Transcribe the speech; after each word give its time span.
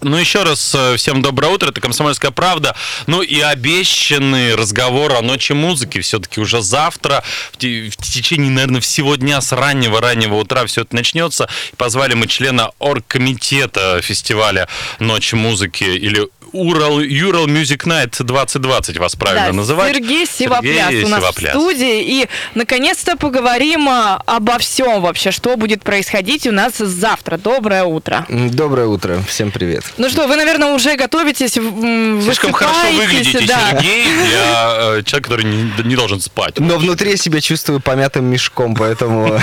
Ну, 0.00 0.16
еще 0.16 0.44
раз 0.44 0.74
э, 0.76 0.96
всем 0.96 1.22
доброе 1.22 1.48
утро, 1.48 1.70
это 1.70 1.80
«Комсомольская 1.80 2.30
правда». 2.30 2.76
Ну 3.08 3.20
и 3.20 3.40
обещанный 3.40 4.54
разговор 4.54 5.12
о 5.14 5.22
ночи 5.22 5.52
музыки 5.52 6.00
все-таки 6.00 6.40
уже 6.40 6.62
завтра, 6.62 7.24
в, 7.52 7.56
в 7.56 7.96
течение, 7.96 8.50
наверное, 8.50 8.80
всего 8.80 9.16
дня 9.16 9.40
с 9.40 9.50
раннего-раннего 9.50 10.36
утра 10.36 10.64
все 10.66 10.82
это 10.82 10.94
начнется. 10.94 11.48
Позвали 11.76 12.14
мы 12.14 12.28
члена 12.28 12.70
оргкомитета 12.78 14.00
фестиваля 14.00 14.68
«Ночи 15.00 15.34
музыки» 15.34 15.84
или 15.84 16.28
Урал, 16.52 17.00
Ural 17.00 17.46
Music 17.46 17.84
Night 17.86 18.22
2020 18.22 18.98
вас 18.98 19.16
правильно 19.16 19.48
Да, 19.48 19.52
называть. 19.52 19.94
Сергей 19.94 20.26
Сивопляс 20.26 20.86
Сергей 20.88 21.04
у 21.04 21.08
нас 21.08 21.20
Сивопляс. 21.20 21.54
в 21.54 21.58
студии. 21.58 22.02
И, 22.22 22.28
наконец-то, 22.54 23.16
поговорим 23.16 23.88
а, 23.88 24.22
обо 24.26 24.58
всем 24.58 25.02
вообще, 25.02 25.30
что 25.30 25.56
будет 25.56 25.82
происходить 25.82 26.46
у 26.46 26.52
нас 26.52 26.76
завтра. 26.78 27.36
Доброе 27.36 27.84
утро. 27.84 28.26
Доброе 28.28 28.86
утро, 28.86 29.22
всем 29.28 29.50
привет. 29.50 29.84
Ну 29.98 30.08
что, 30.08 30.26
вы, 30.26 30.36
наверное, 30.36 30.72
уже 30.74 30.96
готовитесь, 30.96 31.52
Слишком 31.52 32.52
хорошо 32.52 32.90
выглядите, 32.96 33.46
да. 33.46 33.70
Сергей, 33.72 34.04
для 34.26 34.96
э, 34.98 35.02
человека, 35.04 35.30
который 35.30 35.44
не, 35.44 35.70
не 35.84 35.96
должен 35.96 36.20
спать. 36.20 36.58
Но 36.58 36.78
внутри 36.78 37.12
я 37.12 37.16
себя 37.16 37.40
чувствую 37.40 37.80
помятым 37.80 38.24
мешком, 38.24 38.74
поэтому 38.74 39.26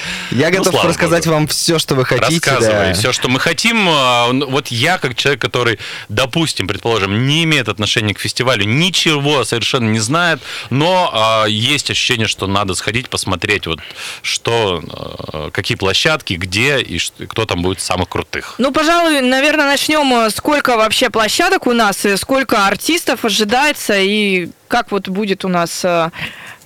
я 0.30 0.50
готов 0.50 0.66
Ну, 0.66 0.72
слава 0.72 0.88
рассказать 0.88 1.26
вам 1.26 1.46
все, 1.46 1.78
что 1.78 1.94
вы 1.94 2.04
хотите. 2.04 2.50
Рассказывай 2.50 2.92
все, 2.94 3.12
что 3.12 3.28
мы 3.28 3.40
хотим. 3.40 3.86
А, 3.88 4.30
ну, 4.32 4.48
Вот 4.48 4.68
я, 4.68 4.98
как 4.98 5.14
человек, 5.14 5.40
который, 5.40 5.78
допустим, 6.30 6.68
предположим, 6.68 7.26
не 7.26 7.42
имеет 7.44 7.68
отношения 7.68 8.14
к 8.14 8.20
фестивалю, 8.20 8.64
ничего 8.64 9.44
совершенно 9.44 9.90
не 9.90 9.98
знает, 9.98 10.40
но 10.70 11.10
а, 11.12 11.46
есть 11.46 11.90
ощущение, 11.90 12.28
что 12.28 12.46
надо 12.46 12.74
сходить, 12.74 13.08
посмотреть, 13.08 13.66
вот 13.66 13.80
что, 14.22 14.80
а, 14.88 15.50
какие 15.50 15.76
площадки, 15.76 16.34
где 16.34 16.78
и 16.80 16.98
ш- 16.98 17.12
кто 17.28 17.46
там 17.46 17.62
будет 17.62 17.80
самых 17.80 18.08
крутых. 18.08 18.54
Ну, 18.58 18.70
пожалуй, 18.72 19.20
наверное, 19.22 19.66
начнем. 19.66 20.12
э, 20.14 20.30
Сколько 20.30 20.76
вообще 20.76 21.10
площадок 21.10 21.66
у 21.66 21.72
нас, 21.72 22.06
и 22.06 22.16
сколько 22.16 22.66
артистов 22.66 23.24
ожидается, 23.24 23.98
и 23.98 24.50
как 24.68 24.92
вот 24.92 25.08
будет 25.08 25.44
у 25.44 25.48
нас 25.48 25.84
э, 25.84 26.10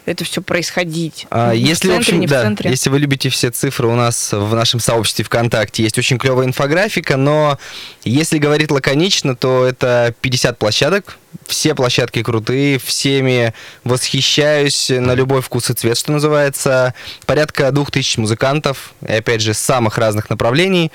это 0.06 0.24
все 0.24 0.42
происходить? 0.42 1.26
А, 1.30 1.50
в 1.50 1.54
Если, 1.54 1.88
в 1.88 1.90
центре, 1.90 1.96
общем, 1.96 2.20
не 2.20 2.26
в 2.26 2.30
да, 2.30 2.42
центре? 2.42 2.70
если 2.70 2.90
вы 2.90 2.98
любите 2.98 3.28
все 3.28 3.50
цифры, 3.50 3.88
у 3.88 3.94
нас 3.94 4.32
в 4.32 4.54
нашем 4.54 4.80
сообществе 4.80 5.24
ВКонтакте 5.24 5.82
есть 5.82 5.98
очень 5.98 6.18
клевая 6.18 6.46
инфографика, 6.46 7.16
но 7.16 7.58
если 8.04 8.38
говорить 8.38 8.70
лаконично, 8.70 9.34
то 9.34 9.64
это 9.64 10.14
50 10.20 10.58
площадок, 10.58 11.18
все 11.46 11.74
площадки 11.74 12.22
крутые, 12.22 12.78
всеми 12.78 13.52
восхищаюсь, 13.84 14.90
на 14.90 15.14
любой 15.14 15.40
вкус 15.42 15.70
и 15.70 15.74
цвет, 15.74 15.96
что 15.96 16.12
называется. 16.12 16.94
Порядка 17.26 17.70
2000 17.70 18.18
музыкантов, 18.20 18.92
и 19.06 19.12
опять 19.12 19.40
же, 19.40 19.54
с 19.54 19.58
самых 19.58 19.98
разных 19.98 20.30
направлений. 20.30 20.90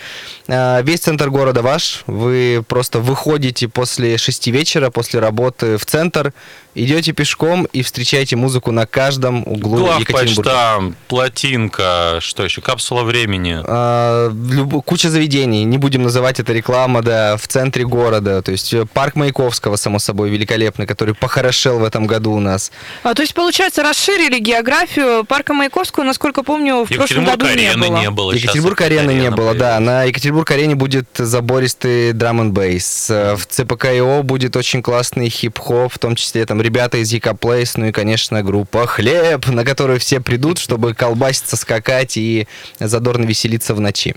А, 0.47 0.81
Весь 0.81 0.99
центр 1.01 1.29
города 1.29 1.61
ваш, 1.61 2.03
вы 2.07 2.63
просто 2.67 2.99
выходите 2.99 3.67
после 3.67 4.17
6 4.17 4.47
вечера, 4.47 4.89
после 4.89 5.19
работы 5.19 5.77
в 5.77 5.85
центр, 5.85 6.33
идете 6.75 7.11
пешком 7.13 7.65
и 7.73 7.81
встречаете 7.81 8.35
музыку 8.35 8.71
на 8.71 8.85
каждом 8.85 9.43
углу 9.47 9.87
Екатеринбурга. 9.99 10.51
Главпочта, 10.51 10.93
плотинка, 11.07 12.17
что 12.21 12.43
еще, 12.43 12.61
капсула 12.61 13.03
времени. 13.03 13.59
А, 13.65 14.29
люб- 14.29 14.83
Куча 14.85 15.09
заведений, 15.09 15.63
не 15.63 15.77
будем 15.77 16.03
называть 16.03 16.39
это 16.39 16.53
реклама, 16.53 17.01
да, 17.01 17.37
в 17.37 17.47
центре 17.47 17.85
города. 17.85 18.41
То 18.41 18.51
есть 18.51 18.73
э, 18.73 18.85
парк 18.85 19.15
Маяковского, 19.15 19.75
само 19.75 19.99
собой, 19.99 20.28
великолепный, 20.29 20.85
который 20.85 21.13
похорошел 21.13 21.79
в 21.79 21.83
этом 21.83 22.07
году 22.07 22.33
у 22.33 22.39
нас. 22.39 22.71
А, 23.03 23.13
то 23.13 23.21
есть, 23.21 23.33
получается, 23.33 23.83
расширили 23.83 24.39
географию 24.39 25.23
парка 25.25 25.53
Маяковского, 25.53 26.03
насколько 26.03 26.43
помню, 26.43 26.85
в 26.85 26.89
прошлом 26.89 27.25
году 27.25 27.45
не 27.45 27.51
арены 27.51 27.87
было. 27.87 27.99
не 27.99 28.09
было. 28.09 28.33
щас 28.33 28.43
Екатеринбург 28.43 28.81
опять 28.81 28.91
арены 28.91 29.11
не 29.11 29.31
было, 29.31 29.53
да. 29.53 29.79
На 29.79 30.03
Екатеринбург 30.03 30.49
арене 30.51 30.75
будет 30.75 31.07
забористый 31.17 32.13
драм 32.13 32.41
н 32.41 32.51
бейс. 32.51 33.09
В 33.09 33.39
ЦПКИО 33.47 34.23
будет 34.23 34.55
очень 34.55 34.81
классный 34.81 35.29
хип-хоп, 35.29 35.93
в 35.93 35.99
том 35.99 36.15
числе 36.15 36.45
там 36.45 36.61
ребята 36.61 36.97
из 36.97 37.11
Ека 37.11 37.33
Плейс, 37.33 37.77
ну 37.77 37.87
и, 37.87 37.91
конечно, 37.91 38.43
группа 38.43 38.87
Хлеб, 38.87 39.47
на 39.47 39.63
которую 39.65 39.99
все 39.99 40.19
придут, 40.19 40.57
чтобы 40.57 40.93
колбаситься, 40.93 41.55
скакать 41.57 42.17
и 42.17 42.47
задорно 42.79 43.25
веселиться 43.25 43.73
в 43.73 43.79
ночи. 43.79 44.15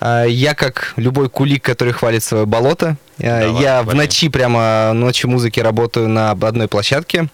А, 0.00 0.24
Я, 0.24 0.54
как 0.54 0.94
любой 0.96 1.28
кулик, 1.28 1.62
который 1.62 1.92
хвалит 1.92 2.24
свое 2.24 2.46
болото, 2.46 2.96
э, 3.18 3.46
Давай, 3.46 3.62
я 3.62 3.82
в 3.82 3.94
ночи 3.94 4.28
прямо 4.28 4.92
ночи 4.94 5.26
музыки 5.40 5.60
работаю 5.60 6.06
на 6.10 6.32
одной 6.32 6.68
площадке 6.68 7.28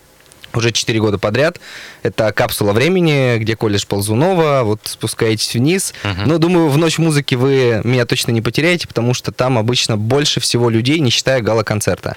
уже 0.55 0.71
4 0.71 1.01
года 1.01 1.19
подряд. 1.19 1.59
Это 2.05 2.33
капсула 2.33 2.73
времени, 2.73 3.37
где 3.39 3.57
колледж 3.57 3.85
Ползунова, 3.85 4.63
вот 4.63 4.81
спускаетесь 4.85 5.55
вниз. 5.55 5.93
Но 6.25 6.39
думаю, 6.39 6.69
в 6.69 6.79
ночь 6.79 6.99
музыки 6.99 7.35
вы 7.35 7.81
меня 7.83 8.07
точно 8.07 8.31
не 8.31 8.41
потеряете, 8.41 8.87
потому 8.87 9.13
что 9.13 9.33
там 9.33 9.59
обычно 9.59 9.97
больше 9.97 10.39
всего 10.39 10.71
людей, 10.71 11.01
не 11.01 11.11
считая 11.11 11.41
гала-концерта. 11.43 12.17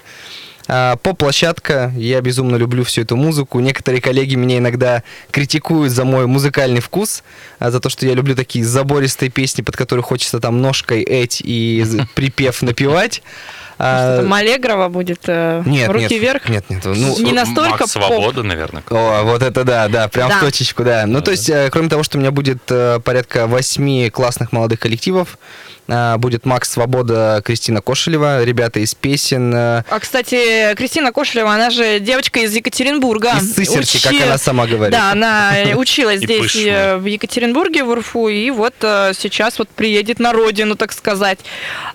А, 0.68 0.94
Поп-площадка, 0.96 1.92
я 1.96 2.20
безумно 2.20 2.54
люблю 2.54 2.84
всю 2.84 3.02
эту 3.02 3.16
музыку. 3.16 3.58
Некоторые 3.58 4.00
коллеги 4.00 4.36
меня 4.36 4.58
иногда 4.58 5.02
критикуют 5.32 5.92
за 5.92 6.04
мой 6.04 6.28
музыкальный 6.28 6.80
вкус, 6.80 7.24
а, 7.58 7.72
за 7.72 7.80
то, 7.80 7.88
что 7.88 8.06
я 8.06 8.14
люблю 8.14 8.36
такие 8.36 8.64
забористые 8.64 9.30
песни, 9.30 9.62
под 9.62 9.76
которые 9.76 10.04
хочется 10.04 10.38
там 10.38 10.62
ножкой 10.62 11.02
эть 11.02 11.42
и 11.44 11.84
припев 12.14 12.62
напевать. 12.62 13.22
А, 13.82 14.14
Что 14.14 14.22
там 14.24 14.32
Аллегрова 14.34 14.88
будет 14.88 15.20
э, 15.26 15.62
Нет, 15.64 15.88
руки 15.88 16.02
нет, 16.02 16.12
вверх? 16.12 16.48
нет, 16.50 16.64
нет, 16.68 16.84
ну, 16.84 16.94
Не 17.18 17.32
настолько 17.32 17.80
Макс. 17.80 17.92
Свобода, 17.92 18.42
наверное. 18.42 18.82
о, 18.90 19.22
вот 19.22 19.42
это 19.42 19.64
да, 19.64 19.88
да, 19.88 20.06
прям 20.08 20.28
Да. 20.28 20.36
в 20.36 20.40
точечку, 20.40 20.84
да. 20.84 21.06
Ну, 21.06 21.22
то 21.22 21.30
есть, 21.30 21.48
э, 21.48 21.70
кроме 21.72 21.88
того, 21.88 22.02
что 22.02 22.18
у 22.18 22.20
меня 22.20 22.30
будет 22.30 22.58
э, 22.68 23.00
порядка 23.02 23.46
восьми 23.46 24.10
классных 24.10 24.52
молодых 24.52 24.80
коллективов, 24.80 25.38
э, 25.38 25.79
будет 26.18 26.46
Макс 26.46 26.70
Свобода, 26.70 27.42
Кристина 27.44 27.80
Кошелева, 27.80 28.44
ребята 28.44 28.80
из 28.80 28.94
песен, 28.94 29.52
э, 29.54 29.82
А, 29.88 29.98
кстати, 30.00 30.74
Кристина 30.74 31.12
Кошелева, 31.12 31.52
она 31.52 31.70
же 31.70 32.00
девочка 32.00 32.40
из 32.40 32.54
Екатеринбурга. 32.54 33.32
из 33.38 33.54
Сысерки, 33.54 34.02
как 34.02 34.12
Учи- 34.12 34.22
она 34.22 34.38
сама 34.38 34.66
говорит. 34.66 34.92
Да, 34.92 35.12
она 35.12 35.52
училась 35.76 36.20
здесь 36.20 36.54
э, 36.56 36.96
в 36.96 37.04
Екатеринбурге, 37.06 37.84
в 37.84 37.90
Урфу, 37.90 38.28
и 38.28 38.50
вот 38.50 38.74
э, 38.82 39.12
сейчас 39.18 39.58
вот 39.58 39.68
приедет 39.68 40.20
на 40.20 40.32
родину, 40.32 40.76
так 40.76 40.92
сказать. 40.92 41.40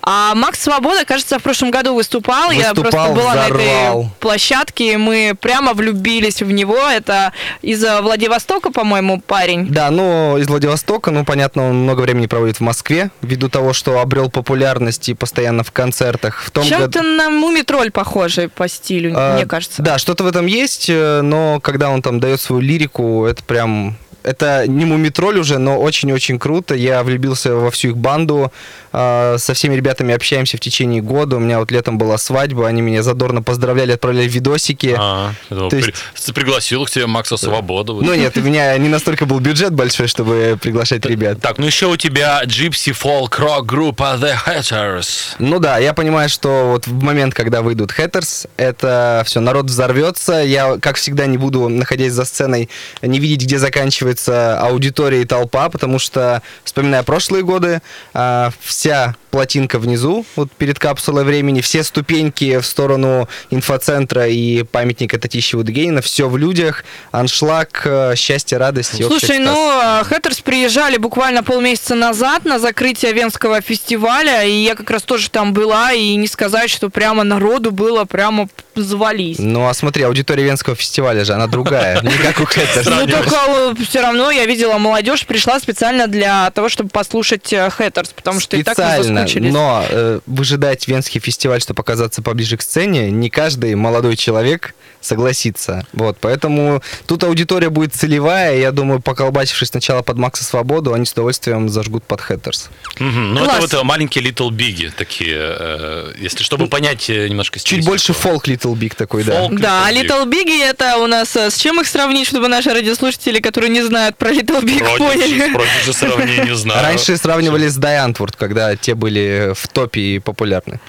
А 0.02 0.36
Макс 0.36 0.60
Свобода, 0.60 1.06
кажется, 1.06 1.40
в 1.40 1.44
прошлом 1.44 1.72
году 1.72 1.96
выступал. 1.96 2.52
Я 2.52 2.74
просто 2.74 3.10
была 3.14 3.36
на 3.36 3.48
этой 3.48 4.10
площадке, 4.20 4.94
и 4.94 4.98
мы 4.98 5.36
прямо 5.40 5.74
влюбились 5.74 6.42
в 6.42 6.52
него. 6.52 6.78
Это 6.78 7.32
из 7.62 7.84
Владивостока, 7.84 8.72
по-моему, 8.72 9.22
парень. 9.22 9.68
Да, 9.70 9.90
ну, 9.92 10.38
из 10.38 10.48
Владивостока, 10.48 11.12
ну, 11.12 11.24
понятно, 11.26 11.70
он 11.70 11.84
много 11.84 12.02
времени 12.02 12.28
проводит 12.28 12.58
в 12.58 12.62
Москве, 12.62 13.10
ввиду 13.22 13.50
того, 13.50 13.74
что 13.74 13.85
обрел 14.00 14.30
популярность 14.30 15.10
и 15.10 15.14
постоянно 15.14 15.64
в 15.64 15.72
концертах. 15.72 16.42
В 16.44 16.52
том 16.52 16.64
Чем-то 16.66 16.88
году- 17.00 17.04
на 17.18 17.30
Мумитроль 17.30 17.92
похожий 17.92 18.50
по 18.50 18.68
стилю, 18.68 19.14
А, 19.16 19.36
мне 19.36 19.46
кажется. 19.46 19.82
Да, 19.82 19.98
что-то 19.98 20.24
в 20.24 20.28
этом 20.28 20.46
есть, 20.46 20.90
э, 20.90 21.22
но 21.22 21.60
когда 21.60 21.90
он 21.90 22.02
там 22.02 22.20
дает 22.20 22.42
свою 22.42 22.62
лирику, 22.62 23.26
это 23.26 23.44
прям... 23.44 23.96
Это 24.26 24.66
не 24.68 24.86
мумитроль 24.86 25.38
уже, 25.40 25.58
но 25.60 25.80
очень-очень 25.80 26.40
круто. 26.40 26.74
Я 26.76 27.04
влюбился 27.04 27.56
во 27.56 27.70
всю 27.72 27.90
их 27.90 27.98
банду. 27.98 28.52
А, 28.92 29.38
Со 29.38 29.54
всеми 29.54 29.76
ребятами 29.76 30.14
общаемся 30.14 30.58
в 30.58 30.60
течение 30.60 31.02
года. 31.02 31.36
У 31.36 31.40
меня 31.40 31.60
вот 31.60 31.72
летом 31.72 31.98
была 31.98 32.18
свадьба, 32.18 32.68
они 32.68 32.82
меня 32.82 33.04
задорно 33.04 33.44
поздравляли, 33.44 33.92
отправляли 33.92 34.28
видосики. 34.28 34.96
А, 34.98 35.32
То 35.50 35.70
при- 35.70 35.78
есть- 36.16 36.34
пригласил 36.34 36.86
к 36.86 36.90
тебе 36.90 37.06
Макса 37.08 37.38
Свободу. 37.38 38.00
Ну 38.02 38.14
нет, 38.16 38.36
у 38.38 38.42
меня 38.42 38.76
не 38.78 38.90
настолько 38.90 39.26
был 39.26 39.40
бюджет 39.40 39.74
большой, 39.74 40.08
чтобы 40.08 40.58
приглашать 40.62 41.06
ребят. 41.06 41.40
Так, 41.42 41.58
ну 41.60 41.66
еще 41.66 41.86
у 41.88 41.98
тебя 41.98 42.42
Gypsy 42.46 42.94
Folk 43.00 43.38
Rock 43.40 43.64
группа 43.66 44.18
The 44.20 44.34
Hatters. 44.46 45.36
Ну 45.40 45.60
да, 45.60 45.78
я 45.78 45.94
понимаю, 45.94 46.30
что 46.30 46.72
вот 46.72 46.88
в 46.88 47.04
момент, 47.04 47.34
когда 47.34 47.62
выйдут 47.62 47.92
Хэттерс, 47.92 48.48
это 48.58 49.24
все, 49.26 49.40
народ 49.40 49.66
взорвется. 49.66 50.42
Я, 50.44 50.78
как 50.80 50.96
всегда, 50.96 51.26
не 51.28 51.38
буду, 51.38 51.70
находясь 51.70 52.14
за 52.14 52.26
сценой, 52.26 52.70
не 53.02 53.20
видеть, 53.20 53.44
где 53.44 53.60
заканчивается 53.60 54.15
аудитория 54.28 55.22
и 55.22 55.26
толпа, 55.26 55.70
потому 55.70 56.00
что, 56.00 56.42
вспоминая 56.64 57.04
прошлые 57.04 57.44
годы, 57.44 57.82
а, 58.14 58.52
вся 58.62 59.16
плотинка 59.36 59.80
внизу, 59.80 60.26
вот 60.38 60.50
перед 60.54 60.80
капсулой 60.80 61.26
времени, 61.26 61.60
все 61.60 61.84
ступеньки 61.84 62.58
в 62.60 62.66
сторону 62.66 63.28
инфоцентра 63.50 64.28
и 64.28 64.64
памятника 64.64 65.20
Татищева 65.20 65.62
Дегенина, 65.62 66.02
все 66.02 66.30
в 66.30 66.38
людях, 66.38 66.86
аншлаг, 67.12 67.82
э, 67.84 68.14
счастье, 68.16 68.58
радость. 68.58 68.96
Слушай, 69.06 69.40
ну, 69.40 69.52
э, 69.84 70.06
Хэттерс 70.06 70.40
приезжали 70.40 70.96
буквально 70.96 71.44
полмесяца 71.44 71.96
назад 71.96 72.46
на 72.46 72.60
закрытие 72.60 73.12
Венского 73.12 73.60
фестиваля, 73.60 74.44
и 74.44 74.64
я 74.64 74.74
как 74.74 74.90
раз 74.90 75.02
тоже 75.02 75.30
там 75.30 75.52
была, 75.52 75.92
и 75.92 76.16
не 76.16 76.28
сказать, 76.28 76.70
что 76.70 76.90
прямо 76.90 77.26
народу 77.26 77.72
было 77.72 78.06
прямо 78.06 78.48
завались. 78.76 79.38
Ну, 79.40 79.68
а 79.68 79.74
смотри, 79.74 80.04
аудитория 80.04 80.46
Венского 80.46 80.78
фестиваля 80.78 81.26
же, 81.26 81.34
она 81.34 81.48
другая, 81.48 82.02
не 82.02 82.18
как 82.18 82.40
у 82.40 82.46
Хэттерс. 82.46 82.88
Ну, 82.88 83.06
только 83.06 83.76
все 83.86 84.00
равно 84.06 84.32
я 84.32 84.46
видела, 84.46 84.78
молодежь 84.78 85.26
пришла 85.26 85.60
специально 85.60 86.08
для 86.08 86.50
того, 86.52 86.70
чтобы 86.70 86.90
послушать 86.90 87.54
Хэттерс, 87.54 88.10
потому 88.10 88.40
что 88.40 88.58
и 88.58 88.64
так 88.64 88.78
мы 88.78 88.84
Специально, 88.86 89.22
соскучились. 89.22 89.54
но 89.54 89.86
э, 89.90 90.20
выжидать 90.26 90.88
Венский 90.88 91.20
фестиваль, 91.20 91.62
чтобы 91.62 91.82
оказаться 91.82 92.22
поближе 92.22 92.58
к 92.58 92.62
сцене, 92.62 93.12
не 93.12 93.30
каждый 93.30 93.76
молодой 93.76 94.16
человек 94.16 94.74
согласится. 95.02 95.86
Вот, 95.94 96.18
поэтому 96.20 96.82
тут 97.08 97.24
аудитория 97.24 97.70
будет 97.70 97.94
целевая, 97.94 98.58
я 98.58 98.72
думаю, 98.72 99.02
поколбачившись 99.02 99.70
сначала 99.70 100.02
под 100.02 100.18
Макса 100.18 100.44
Свободу, 100.44 100.94
они 100.94 101.06
с 101.06 101.12
удовольствием 101.14 101.70
зажгут 101.70 102.04
под 102.04 102.22
Хэттерс. 102.22 102.70
Мгм. 103.00 103.34
Ну, 103.36 103.44
Класс. 103.46 103.66
это 103.66 103.78
вот 103.78 103.86
маленькие 103.86 104.24
Little 104.24 104.50
Big 104.50 104.92
такие, 104.98 105.36
э, 105.38 106.14
если 106.18 106.44
чтобы 106.44 106.68
понять 106.68 107.10
э, 107.10 107.28
немножко 107.28 107.60
Чуть 107.60 107.68
стилистику. 107.68 107.92
больше 107.92 108.14
фолк 108.14 108.48
Little 108.48 108.74
Big 108.74 108.96
такой, 108.96 109.24
да. 109.24 109.40
Фолк. 109.42 109.60
Да, 109.60 109.90
Little 109.92 110.26
Little 110.26 110.32
Big 110.32 110.64
это 110.64 110.98
у 110.98 111.08
нас 111.08 111.36
э, 111.36 111.50
с 111.52 111.58
чем 111.58 111.80
их 111.82 111.88
сравнить, 111.88 112.28
чтобы 112.28 112.48
наши 112.48 112.72
радиослушатели, 112.72 113.40
которые 113.40 113.70
не 113.70 113.84
знают 113.84 113.95
про 114.18 114.32
Little 114.32 114.62
Big, 114.64 114.98
поняли? 114.98 116.54
Знаю. 116.56 116.84
Раньше 116.84 117.18
сравнивали 117.18 117.68
с 117.68 117.78
Antwoord, 117.78 118.36
когда 118.38 118.76
те 118.76 118.96
были 118.96 119.54
в 119.56 119.68
топе 119.68 120.00
и 120.02 120.20
популярны. 120.20 120.80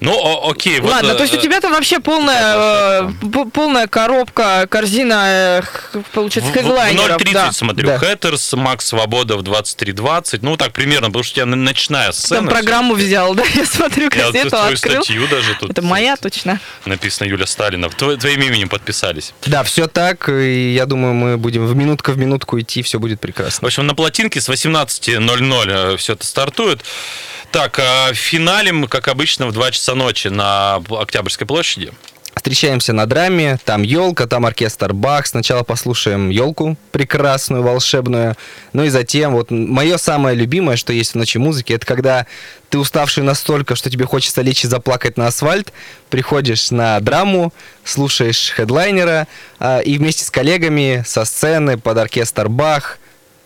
Ну, 0.00 0.48
окей. 0.50 0.80
вот, 0.80 0.90
Ладно, 0.90 1.12
э, 1.12 1.14
то 1.14 1.22
есть 1.22 1.34
у 1.34 1.38
тебя 1.40 1.60
там 1.60 1.72
вообще 1.72 2.00
полная, 2.00 3.04
э, 3.04 3.10
полная 3.52 3.86
коробка, 3.86 4.66
корзина, 4.68 5.24
э, 5.26 5.62
получается, 6.12 6.50
В- 6.50 6.54
в- 6.54 6.56
в 6.56 6.60
хедлайнеров. 6.66 7.20
0.30 7.20 7.32
да. 7.32 7.52
смотрю. 7.52 7.86
Да. 7.86 7.98
Хэттерс, 7.98 8.52
Макс 8.54 8.86
Свобода 8.86 9.36
в 9.36 9.42
23.20. 9.42 10.38
Ну, 10.42 10.56
так 10.56 10.72
примерно, 10.72 11.06
потому 11.08 11.22
что 11.22 11.32
у 11.42 11.44
тебя 11.44 11.56
ночная 11.56 12.10
сцена. 12.12 12.40
Там 12.40 12.48
программу 12.48 12.94
взял, 12.94 13.34
да, 13.34 13.44
я 13.54 13.64
смотрю, 13.64 14.04
Я 14.04 14.10
газету 14.26 14.50
твою 14.50 14.74
открыл. 14.74 15.02
статью 15.04 15.28
даже 15.28 15.54
тут. 15.54 15.70
Это 15.70 15.82
моя 15.82 16.16
точно. 16.16 16.58
Написано 16.84 17.28
Юля 17.28 17.46
Сталина. 17.46 17.86
Тво- 17.86 18.16
Твоим 18.16 18.42
именем 18.42 18.68
подписались. 18.68 19.32
Да, 19.46 19.62
все 19.62 19.86
так, 19.86 20.28
и 20.28 20.72
я 20.74 20.86
думаю, 20.86 21.14
мы 21.14 21.36
будем 21.36 21.64
в 21.66 21.76
минутка 21.76 22.10
в 22.12 22.18
минутку 22.32 22.58
идти, 22.58 22.82
все 22.82 22.98
будет 22.98 23.18
В 23.18 23.22
прекрасно. 23.22 23.66
общем, 23.66 23.86
на 23.86 23.94
плотинке 23.94 24.40
с 24.40 24.48
18.00 24.48 25.96
все 25.96 26.12
это 26.14 26.26
стартует. 26.26 26.84
Так, 27.50 27.78
а 27.78 28.12
финалем, 28.14 28.86
как 28.86 29.08
обычно, 29.08 29.46
в 29.46 29.52
2 29.52 29.70
часа 29.72 29.94
ночи 29.94 30.28
на 30.28 30.76
Октябрьской 30.88 31.46
площади. 31.46 31.92
Встречаемся 32.34 32.92
на 32.92 33.06
драме, 33.06 33.58
там 33.64 33.82
елка, 33.82 34.26
там 34.26 34.46
оркестр 34.46 34.94
Бах. 34.94 35.26
Сначала 35.26 35.62
послушаем 35.62 36.30
елку 36.30 36.76
прекрасную, 36.90 37.62
волшебную. 37.62 38.36
Ну 38.72 38.84
и 38.84 38.88
затем, 38.88 39.32
вот 39.32 39.50
мое 39.50 39.96
самое 39.98 40.34
любимое, 40.34 40.76
что 40.76 40.92
есть 40.92 41.12
в 41.12 41.14
ночи 41.16 41.38
музыки, 41.38 41.74
это 41.74 41.86
когда 41.86 42.26
ты 42.70 42.78
уставший 42.78 43.22
настолько, 43.22 43.76
что 43.76 43.90
тебе 43.90 44.06
хочется 44.06 44.40
лечь 44.40 44.64
и 44.64 44.68
заплакать 44.68 45.18
на 45.18 45.26
асфальт, 45.26 45.72
приходишь 46.08 46.70
на 46.70 46.98
драму, 47.00 47.52
слушаешь 47.84 48.52
хедлайнера 48.56 49.28
а, 49.58 49.80
и 49.80 49.98
вместе 49.98 50.24
с 50.24 50.30
коллегами 50.30 51.04
со 51.06 51.26
сцены 51.26 51.76
под 51.76 51.98
оркестр 51.98 52.48
Бах 52.48 52.98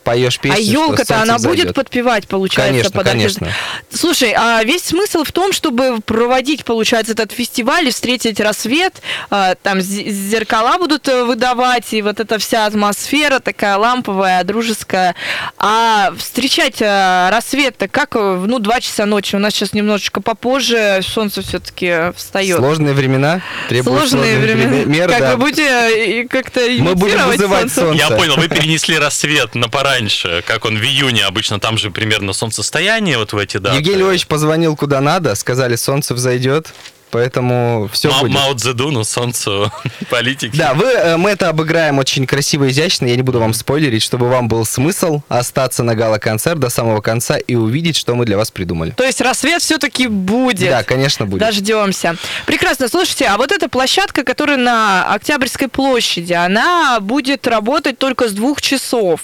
поешь 0.07 0.39
песню, 0.39 0.57
А 0.57 0.61
елка-то 0.61 1.21
она 1.21 1.35
будет 1.35 1.47
взойдет. 1.55 1.75
подпевать, 1.75 2.29
получается, 2.29 2.71
Конечно, 2.73 2.91
под 2.93 3.07
конечно. 3.07 3.53
Слушай, 3.93 4.33
а 4.37 4.63
весь 4.63 4.85
смысл 4.85 5.25
в 5.25 5.33
том, 5.33 5.53
чтобы 5.53 5.99
проводить, 6.01 6.65
получается, 6.65 7.13
этот 7.13 7.33
фестиваль 7.33 7.89
и 7.89 7.91
встретить 7.91 8.39
рассвет, 8.41 9.03
а, 9.31 9.57
там 9.57 9.81
зеркала 9.81 10.79
будут 10.79 11.09
э, 11.09 11.25
выдавать, 11.25 11.93
и 11.93 12.03
вот 12.03 12.21
эта 12.21 12.39
вся 12.39 12.67
атмосфера 12.67 13.41
такая 13.41 13.77
ламповая, 13.77 14.45
дружеская. 14.45 15.17
А 15.59 16.13
встречать 16.17 16.77
э, 16.81 17.29
рассвет-то 17.31 17.89
как, 17.89 18.15
э, 18.15 18.45
ну, 18.47 18.61
два 18.61 18.81
часа 18.81 19.07
ночи, 19.07 19.35
у 19.35 19.41
нас 19.41 19.55
сейчас 19.55 19.73
немножечко 19.73 20.21
попозже, 20.23 21.01
солнце 21.03 21.43
все-таки 21.43 22.13
встает. 22.15 22.59
Сложные 22.59 22.95
времена 22.95 23.41
требуют 23.69 24.09
Сложные 24.09 24.39
времена. 24.39 24.85
мер, 24.85 25.09
как 25.11 25.19
да. 25.21 25.31
вы 25.33 25.37
будете 25.39 26.29
как-то 26.31 26.61
Мы 26.79 26.95
будем 26.95 27.25
вызывать 27.27 27.73
солнце? 27.73 27.99
Я 27.99 28.07
Солнце. 28.09 28.17
понял, 28.25 28.37
вы 28.37 28.49
перенесли 28.49 28.97
рассвет 28.99 29.55
на 29.57 29.69
пораньше, 29.97 30.43
как 30.47 30.65
он 30.65 30.77
в 30.79 30.83
июне 30.83 31.25
обычно, 31.25 31.59
там 31.59 31.79
же 31.79 31.91
примерно 31.91 32.33
солнцестояние 32.33 33.19
вот 33.19 33.33
в 33.33 33.39
эти 33.39 33.57
даты. 33.57 33.77
Евгений 33.77 33.99
Львович 33.99 34.27
позвонил 34.27 34.77
куда 34.77 35.01
надо, 35.01 35.35
сказали, 35.35 35.77
солнце 35.77 36.13
взойдет, 36.13 36.73
поэтому 37.11 37.89
все 37.93 38.11
Ма- 38.11 38.21
будет. 38.21 38.35
Мао 38.35 38.53
Цзэдуну, 38.55 39.05
солнцу 39.05 39.73
политики. 40.11 40.55
Да, 40.55 40.75
вы, 40.75 40.85
э, 40.87 41.17
мы 41.17 41.31
это 41.31 41.49
обыграем 41.49 41.99
очень 41.99 42.27
красиво 42.27 42.65
и 42.65 42.71
изящно. 42.71 43.07
Я 43.07 43.17
не 43.17 43.23
буду 43.23 43.41
вам 43.41 43.55
спойлерить, 43.55 44.03
чтобы 44.03 44.29
вам 44.29 44.49
был 44.49 44.67
смысл 44.67 45.23
остаться 45.29 45.83
на 45.83 45.95
гала-концерт 45.95 46.59
до 46.61 46.69
самого 46.69 47.01
конца 47.01 47.39
и 47.39 47.55
увидеть, 47.55 47.97
что 47.97 48.15
мы 48.15 48.27
для 48.27 48.37
вас 48.37 48.51
придумали. 48.51 48.91
То 48.91 49.05
есть 49.05 49.23
рассвет 49.23 49.63
все-таки 49.63 50.09
будет. 50.09 50.69
Да, 50.69 50.83
конечно, 50.83 51.25
будет. 51.25 51.41
Дождемся. 51.41 52.17
Прекрасно. 52.45 52.89
Слушайте, 52.89 53.27
а 53.27 53.39
вот 53.39 53.51
эта 53.51 53.71
площадка, 53.71 54.25
которая 54.25 54.59
на 54.59 55.15
Октябрьской 55.15 55.69
площади, 55.69 56.35
она 56.35 56.99
будет 57.01 57.47
работать 57.47 57.99
только 57.99 58.29
с 58.29 58.33
двух 58.33 58.61
часов. 58.61 59.21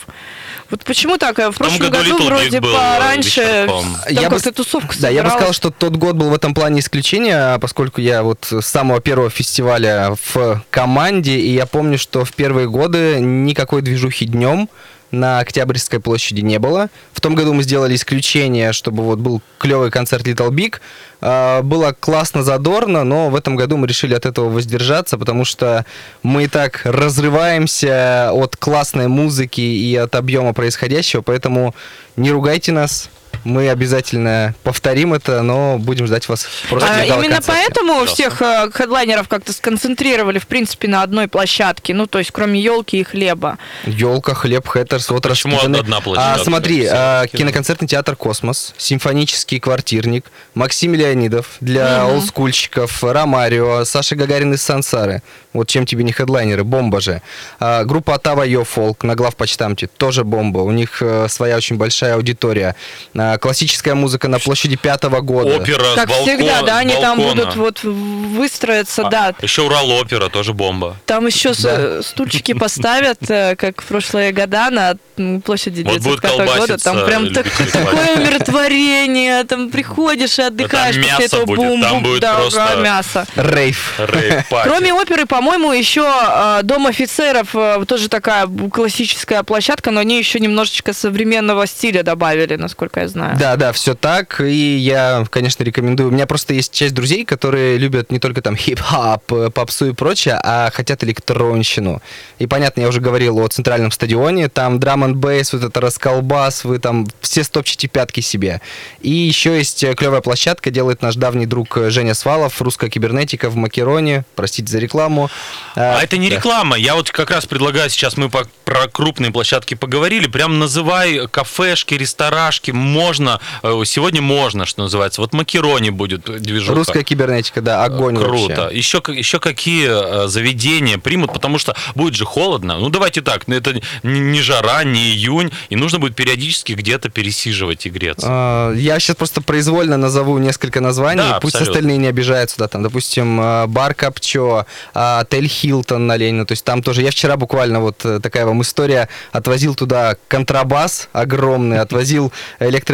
Вот 0.73 0.85
почему 0.85 1.19
так? 1.19 1.37
В 1.37 1.53
прошлом 1.53 1.91
году 1.91 2.17
году 2.17 2.25
вроде 2.25 2.63
пораньше 2.63 3.69
Я 4.09 4.31
бы 4.31 4.41
тусовка 4.41 4.97
Да, 4.99 5.11
я 5.11 5.23
бы 5.23 5.29
собиралась. 5.29 5.33
сказал, 5.35 5.53
что 5.53 5.71
тот 5.71 5.97
год 5.97 6.17
был 6.17 6.31
в 6.31 6.35
этом 6.35 6.55
плане 6.55 6.81
исключение, 6.81 7.59
поскольку 7.61 8.01
я 8.01 8.23
вот 8.23 8.47
с 8.51 8.63
самого 8.63 9.03
первого 9.03 9.29
фестиваля 9.29 10.17
в 10.33 10.65
команде, 10.71 11.37
и 11.37 11.53
я 11.53 11.67
помню, 11.67 11.99
что 11.99 12.25
в 12.25 12.33
первые 12.33 12.69
годы 12.71 13.19
никакой 13.21 13.83
движухи 13.83 14.25
днем 14.25 14.71
на 15.13 15.39
Октябрьской 15.39 16.01
площади 16.01 16.41
не 16.41 16.59
было. 16.59 16.89
В 17.13 17.21
том 17.21 17.35
году 17.35 17.53
мы 17.53 17.63
сделали 17.63 17.95
исключение, 17.95 18.73
чтобы 18.73 19.05
вот 19.05 19.19
был 19.19 19.41
клевый 19.59 19.91
концерт 19.91 20.27
Little 20.27 20.51
Big. 20.51 20.77
А, 21.21 21.63
Было 21.63 21.95
классно, 21.99 22.43
задорно, 22.43 23.05
но 23.05 23.31
в 23.31 23.37
этом 23.37 23.55
году 23.55 23.77
мы 23.77 23.87
решили 23.87 24.15
от 24.15 24.27
этого 24.27 24.49
воздержаться, 24.49 25.19
потому 25.19 25.45
что 25.45 25.87
мы 26.23 26.45
и 26.45 26.49
так 26.49 26.81
разрываемся 26.85 28.31
от 28.33 28.57
классной 28.57 29.09
музыки 29.09 29.61
и 29.61 29.95
от 29.95 30.15
объема 30.15 30.55
происходящего, 30.55 31.21
поэтому 31.21 31.75
не 32.17 32.31
ругайте 32.31 32.73
нас, 32.73 33.11
мы 33.45 33.69
обязательно 33.69 34.55
повторим 34.63 35.15
это, 35.15 35.43
но 35.43 35.79
будем 35.79 36.07
ждать 36.07 36.29
вас 36.29 36.47
просто 36.69 36.89
А 36.89 37.05
именно 37.05 37.09
гала-концерте. 37.17 37.47
поэтому 37.53 37.93
Ясно. 38.01 38.07
всех 38.07 38.43
э, 38.43 38.71
хедлайнеров 38.73 39.29
как-то 39.29 39.53
сконцентрировали, 39.53 40.39
в 40.39 40.47
принципе, 40.47 40.89
на 40.89 41.03
одной 41.03 41.29
площадке. 41.29 41.95
Ну, 41.95 42.07
то 42.07 42.19
есть, 42.19 42.31
кроме 42.33 42.61
елки 42.61 43.01
и 43.01 43.05
хлеба. 43.05 43.59
Елка, 43.85 44.35
хлеб, 44.35 44.67
Hatters, 44.69 45.11
вот 45.11 45.23
почему 45.23 45.55
раскиданы. 45.55 45.77
одна 45.79 45.97
А, 45.99 46.01
площадка? 46.01 46.45
смотри, 46.45 46.81
Все 46.83 46.91
а, 46.95 47.27
киноконцертный 47.27 47.89
театр 47.89 48.17
«Космос», 48.17 48.75
симфонический 48.79 49.59
квартирник, 49.61 50.27
Максим 50.55 50.95
Леонидов 50.95 51.47
для 51.61 52.05
Мгм. 52.05 52.15
олдскульщиков, 52.17 53.03
Ромарио, 53.05 53.85
Саша 53.85 54.17
Гагарин 54.17 54.55
из 54.55 54.63
Сансары. 54.63 55.23
Вот 55.53 55.69
чем 55.69 55.85
тебе 55.85 56.03
не 56.05 56.13
хедлайнеры, 56.13 56.65
бомба 56.65 57.01
же. 57.01 57.21
А, 57.61 57.85
группа 57.85 58.15
Отава 58.15 58.43
Ё 58.45 58.65
фолк 58.65 59.05
на 59.05 59.15
главпочтамте, 59.15 59.87
тоже 59.87 60.25
бомба. 60.25 60.61
У 60.61 60.71
них 60.71 61.03
э, 61.03 61.27
своя 61.29 61.57
очень 61.57 61.77
большая 61.77 62.15
аудитория. 62.15 62.75
А, 63.17 63.32
классическая 63.39 63.95
музыка 63.95 64.29
на 64.29 64.39
площади 64.39 64.77
пятого 64.77 65.21
года. 65.21 65.57
Опера 65.57 65.95
Как 65.95 66.09
с 66.09 66.13
балкона. 66.13 66.37
всегда, 66.37 66.63
да, 66.63 66.79
они 66.79 66.95
там 66.95 67.19
будут 67.19 67.57
вот 67.57 67.83
выстроиться, 67.83 69.07
А, 69.07 69.11
да. 69.11 69.35
Еще 69.43 69.63
Урал-опера, 69.63 70.29
тоже 70.29 70.53
бомба. 70.53 70.97
Там 71.07 71.27
еще 71.27 71.53
Да. 71.63 72.03
стульчики 72.03 72.53
поставят, 72.55 73.19
э, 73.29 73.57
как 73.57 73.83
в 73.83 73.85
прошлые 73.87 74.33
года 74.33 74.71
на 74.71 74.95
м, 75.19 75.43
площади 75.43 75.83
Вот 75.83 76.01
будет 76.01 76.21
905 76.23 76.59
года. 76.59 76.79
Там 76.79 77.05
прям 77.05 77.33
так- 77.35 77.47
такое 77.73 78.17
умиротворение. 78.17 79.45
Там 79.45 79.71
приходишь 79.71 80.39
и 80.39 80.43
отдыхаешь 80.43 80.95
там 80.95 81.03
после 81.05 81.13
мясо 81.13 81.23
этого 81.37 81.45
будет, 81.47 81.59
бум 81.59 81.83
там 81.83 82.03
будет 82.03 82.21
да, 82.21 82.35
просто- 82.37 82.69
да, 82.75 82.81
мясо. 82.81 83.27
Рейв. 83.37 83.95
Кроме 84.65 84.95
оперы, 84.95 85.27
по-моему, 85.27 85.73
еще 85.73 86.03
э, 86.03 86.61
Дом 86.63 86.87
офицеров 86.87 87.55
э, 87.55 87.85
тоже 87.87 88.09
такая 88.09 88.47
классическая 88.71 89.43
площадка, 89.43 89.91
но 89.91 90.01
они 90.01 90.19
еще 90.19 90.41
немножечко 90.41 90.93
современного 90.93 91.67
стиля 91.67 92.03
добавили, 92.03 92.57
насколько 92.57 93.01
я 93.01 93.09
знаю. 93.09 93.22
Да, 93.39 93.57
да, 93.57 93.73
все 93.73 93.95
так. 93.95 94.41
И 94.41 94.77
я, 94.77 95.25
конечно, 95.31 95.63
рекомендую. 95.65 96.09
У 96.09 96.13
меня 96.13 96.27
просто 96.27 96.55
есть 96.55 96.73
часть 96.73 96.95
друзей, 96.95 97.25
которые 97.25 97.79
любят 97.79 98.11
не 98.11 98.19
только 98.19 98.43
там 98.43 98.57
хип-хап, 98.57 99.33
э, 99.33 99.51
попсу 99.51 99.87
и 99.87 99.93
прочее, 99.93 100.41
а 100.43 100.71
хотят 100.73 101.05
электронщину. 101.05 102.03
И 102.39 102.47
понятно, 102.47 102.83
я 102.83 102.89
уже 102.89 103.01
говорил 103.01 103.39
о 103.39 103.49
центральном 103.49 103.93
стадионе. 103.93 104.49
Там 104.49 104.81
драм 104.81 105.05
н 105.05 105.15
бейс, 105.15 105.53
вот 105.53 105.65
это 105.65 105.81
расколбас, 105.81 106.65
вы 106.65 106.79
там 106.79 107.07
все 107.21 107.45
стопчите 107.45 107.89
пятки 107.89 108.21
себе. 108.21 108.61
И 109.01 109.11
еще 109.11 109.57
есть 109.57 109.85
э, 109.85 109.95
клевая 109.95 110.21
площадка, 110.21 110.71
делает 110.71 111.03
наш 111.03 111.17
давний 111.17 111.47
друг 111.47 111.77
э, 111.77 111.91
Женя 111.91 112.15
Свалов, 112.15 112.61
русская 112.61 112.91
кибернетика 112.91 113.51
в 113.51 113.57
Макероне. 113.57 114.25
Простите 114.35 114.71
за 114.71 114.79
рекламу. 114.79 115.31
А 115.77 116.03
это 116.03 116.17
не 116.17 116.31
да. 116.31 116.37
реклама. 116.37 116.77
Я 116.77 116.95
вот 116.95 117.11
как 117.11 117.31
раз 117.31 117.47
предлагаю, 117.47 117.91
сейчас 117.91 118.17
мы 118.17 118.29
по- 118.29 118.49
про 118.65 118.89
крупные 118.89 119.31
площадки 119.31 119.75
поговорили, 119.75 120.27
прям 120.27 120.59
называй 120.59 121.29
кафешки, 121.29 121.95
ресторашки, 121.95 122.71
можно, 122.71 123.12
э, 123.21 123.83
сегодня 123.85 124.23
можно, 124.23 124.67
что 124.67 124.83
называется. 124.83 125.21
Вот 125.21 125.33
Макерони 125.33 125.91
будет 125.91 126.23
движуха. 126.43 126.75
Русская 126.75 127.03
кибернетика, 127.03 127.61
да, 127.61 127.85
огонь 127.85 128.17
Круто. 128.17 128.63
вообще. 128.63 128.77
Еще, 128.79 129.03
еще 129.09 129.39
какие 129.41 130.25
э, 130.25 130.29
заведения 130.29 130.99
примут, 130.99 131.33
потому 131.33 131.59
что 131.59 131.75
будет 131.95 132.15
же 132.15 132.25
холодно. 132.25 132.79
Ну, 132.79 132.89
давайте 132.89 133.21
так, 133.21 133.49
ну, 133.49 133.55
это 133.55 133.81
не, 134.03 134.41
жара, 134.41 134.85
не 134.85 135.13
июнь, 135.13 135.51
и 135.71 135.77
нужно 135.77 135.99
будет 135.99 136.17
периодически 136.17 136.73
где-то 136.73 137.09
пересиживать 137.09 137.87
и 137.87 137.91
греться. 137.91 138.27
А, 138.29 138.73
Я 138.75 138.99
сейчас 139.01 139.17
просто 139.17 139.43
произвольно 139.43 139.97
назову 139.97 140.39
несколько 140.39 140.81
названий, 140.81 141.23
Да, 141.23 141.41
пусть 141.41 141.55
абсолютно. 141.55 141.73
остальные 141.79 141.99
не 141.99 142.07
обижаются, 142.09 142.57
да, 142.59 142.69
там, 142.69 142.83
допустим, 142.83 143.39
а, 143.41 143.67
бар 143.67 143.95
Копчо, 143.95 144.67
а, 144.95 145.21
отель 145.21 145.49
Хилтон 145.49 146.07
на 146.07 146.17
Ленина, 146.17 146.47
то 146.47 146.53
есть 146.53 146.65
там 146.65 146.83
тоже, 146.83 147.03
я 147.03 147.11
вчера 147.11 147.37
буквально 147.37 147.81
вот 147.81 148.05
э, 148.05 148.21
такая 148.21 148.47
вам 148.47 148.63
история, 148.63 149.09
отвозил 149.33 149.75
туда 149.75 150.17
контрабас 150.29 151.09
огромный, 151.13 151.81
отвозил 151.81 152.33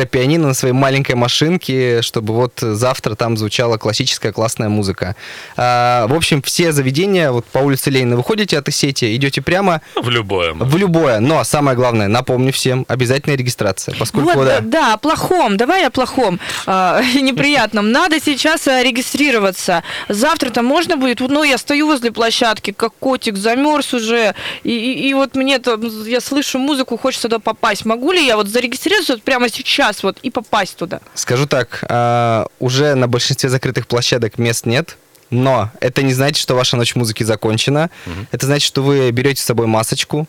электропианино 0.08 0.48
на 0.48 0.54
своей 0.54 0.74
маленькой 0.74 1.14
машинке, 1.16 2.02
чтобы 2.02 2.34
вот 2.34 2.52
завтра 2.60 3.14
там 3.14 3.36
звучала 3.36 3.76
классическая 3.76 4.32
классная 4.32 4.68
музыка. 4.68 5.14
А, 5.56 6.06
В 6.06 6.14
общем, 6.14 6.40
все 6.42 6.72
заведения, 6.72 7.30
вот 7.30 7.44
по 7.46 7.58
улице 7.58 7.90
Ленина 7.90 8.16
выходите 8.16 8.58
от 8.58 8.68
сети, 8.72 9.14
идете 9.16 9.40
прямо 9.42 9.80
В 9.96 10.08
любое. 10.10 10.52
в 10.54 10.76
любое, 10.76 11.20
но 11.20 11.42
самое 11.44 11.76
главное, 11.76 12.06
напомню 12.08 12.52
всем, 12.52 12.84
обязательная 12.88 13.36
регистрация, 13.36 13.94
поскольку 13.98 14.30
Вот, 14.32 14.44
да, 14.46 14.60
да, 14.60 14.68
да, 14.80 14.94
о 14.94 14.96
плохом. 14.98 15.56
Давай 15.56 15.86
о 15.86 15.90
плохом, 15.90 16.38
а, 16.66 17.02
неприятном. 17.14 17.92
Надо 17.92 18.20
сейчас 18.20 18.66
а, 18.68 18.82
регистрироваться. 18.82 19.82
Завтра-то 20.08 20.62
можно 20.62 20.96
будет? 20.96 21.20
Ну, 21.20 21.42
я 21.44 21.58
стою 21.58 21.86
возле 21.86 22.12
площадки, 22.12 22.72
как 22.72 22.92
котик, 22.98 23.36
замерз 23.36 23.94
уже. 23.94 24.34
И, 24.64 24.70
и- 24.70 25.08
и 25.08 25.14
вот 25.14 25.34
мне 25.34 25.58
то 25.58 25.78
я 26.06 26.20
слышу 26.20 26.58
музыку, 26.58 26.96
хочется 26.98 27.28
туда 27.28 27.38
попасть. 27.38 27.84
Могу 27.84 28.12
ли 28.12 28.24
я 28.26 28.36
вот 28.36 28.48
зарегистрироваться 28.48 29.14
вот 29.14 29.22
прямо 29.22 29.48
сейчас 29.48 29.97
вот 30.02 30.18
и 30.22 30.30
попасть 30.30 30.76
туда? 30.76 31.00
Скажу 31.14 31.46
так, 31.46 31.84
а, 31.88 32.46
уже 32.58 32.94
на 32.94 33.08
большинстве 33.08 33.48
закрытых 33.48 33.86
площадок 33.86 34.38
мест 34.38 34.66
нет, 34.66 34.96
но 35.30 35.70
это 35.80 36.02
не 36.02 36.14
значит, 36.14 36.38
что 36.38 36.54
ваша 36.54 36.76
ночь 36.76 36.94
музыки 36.94 37.22
закончена. 37.22 37.90
Это 38.32 38.46
значит, 38.46 38.66
что 38.66 38.82
вы 38.82 39.10
берете 39.10 39.42
с 39.42 39.44
собой 39.44 39.66
масочку, 39.66 40.26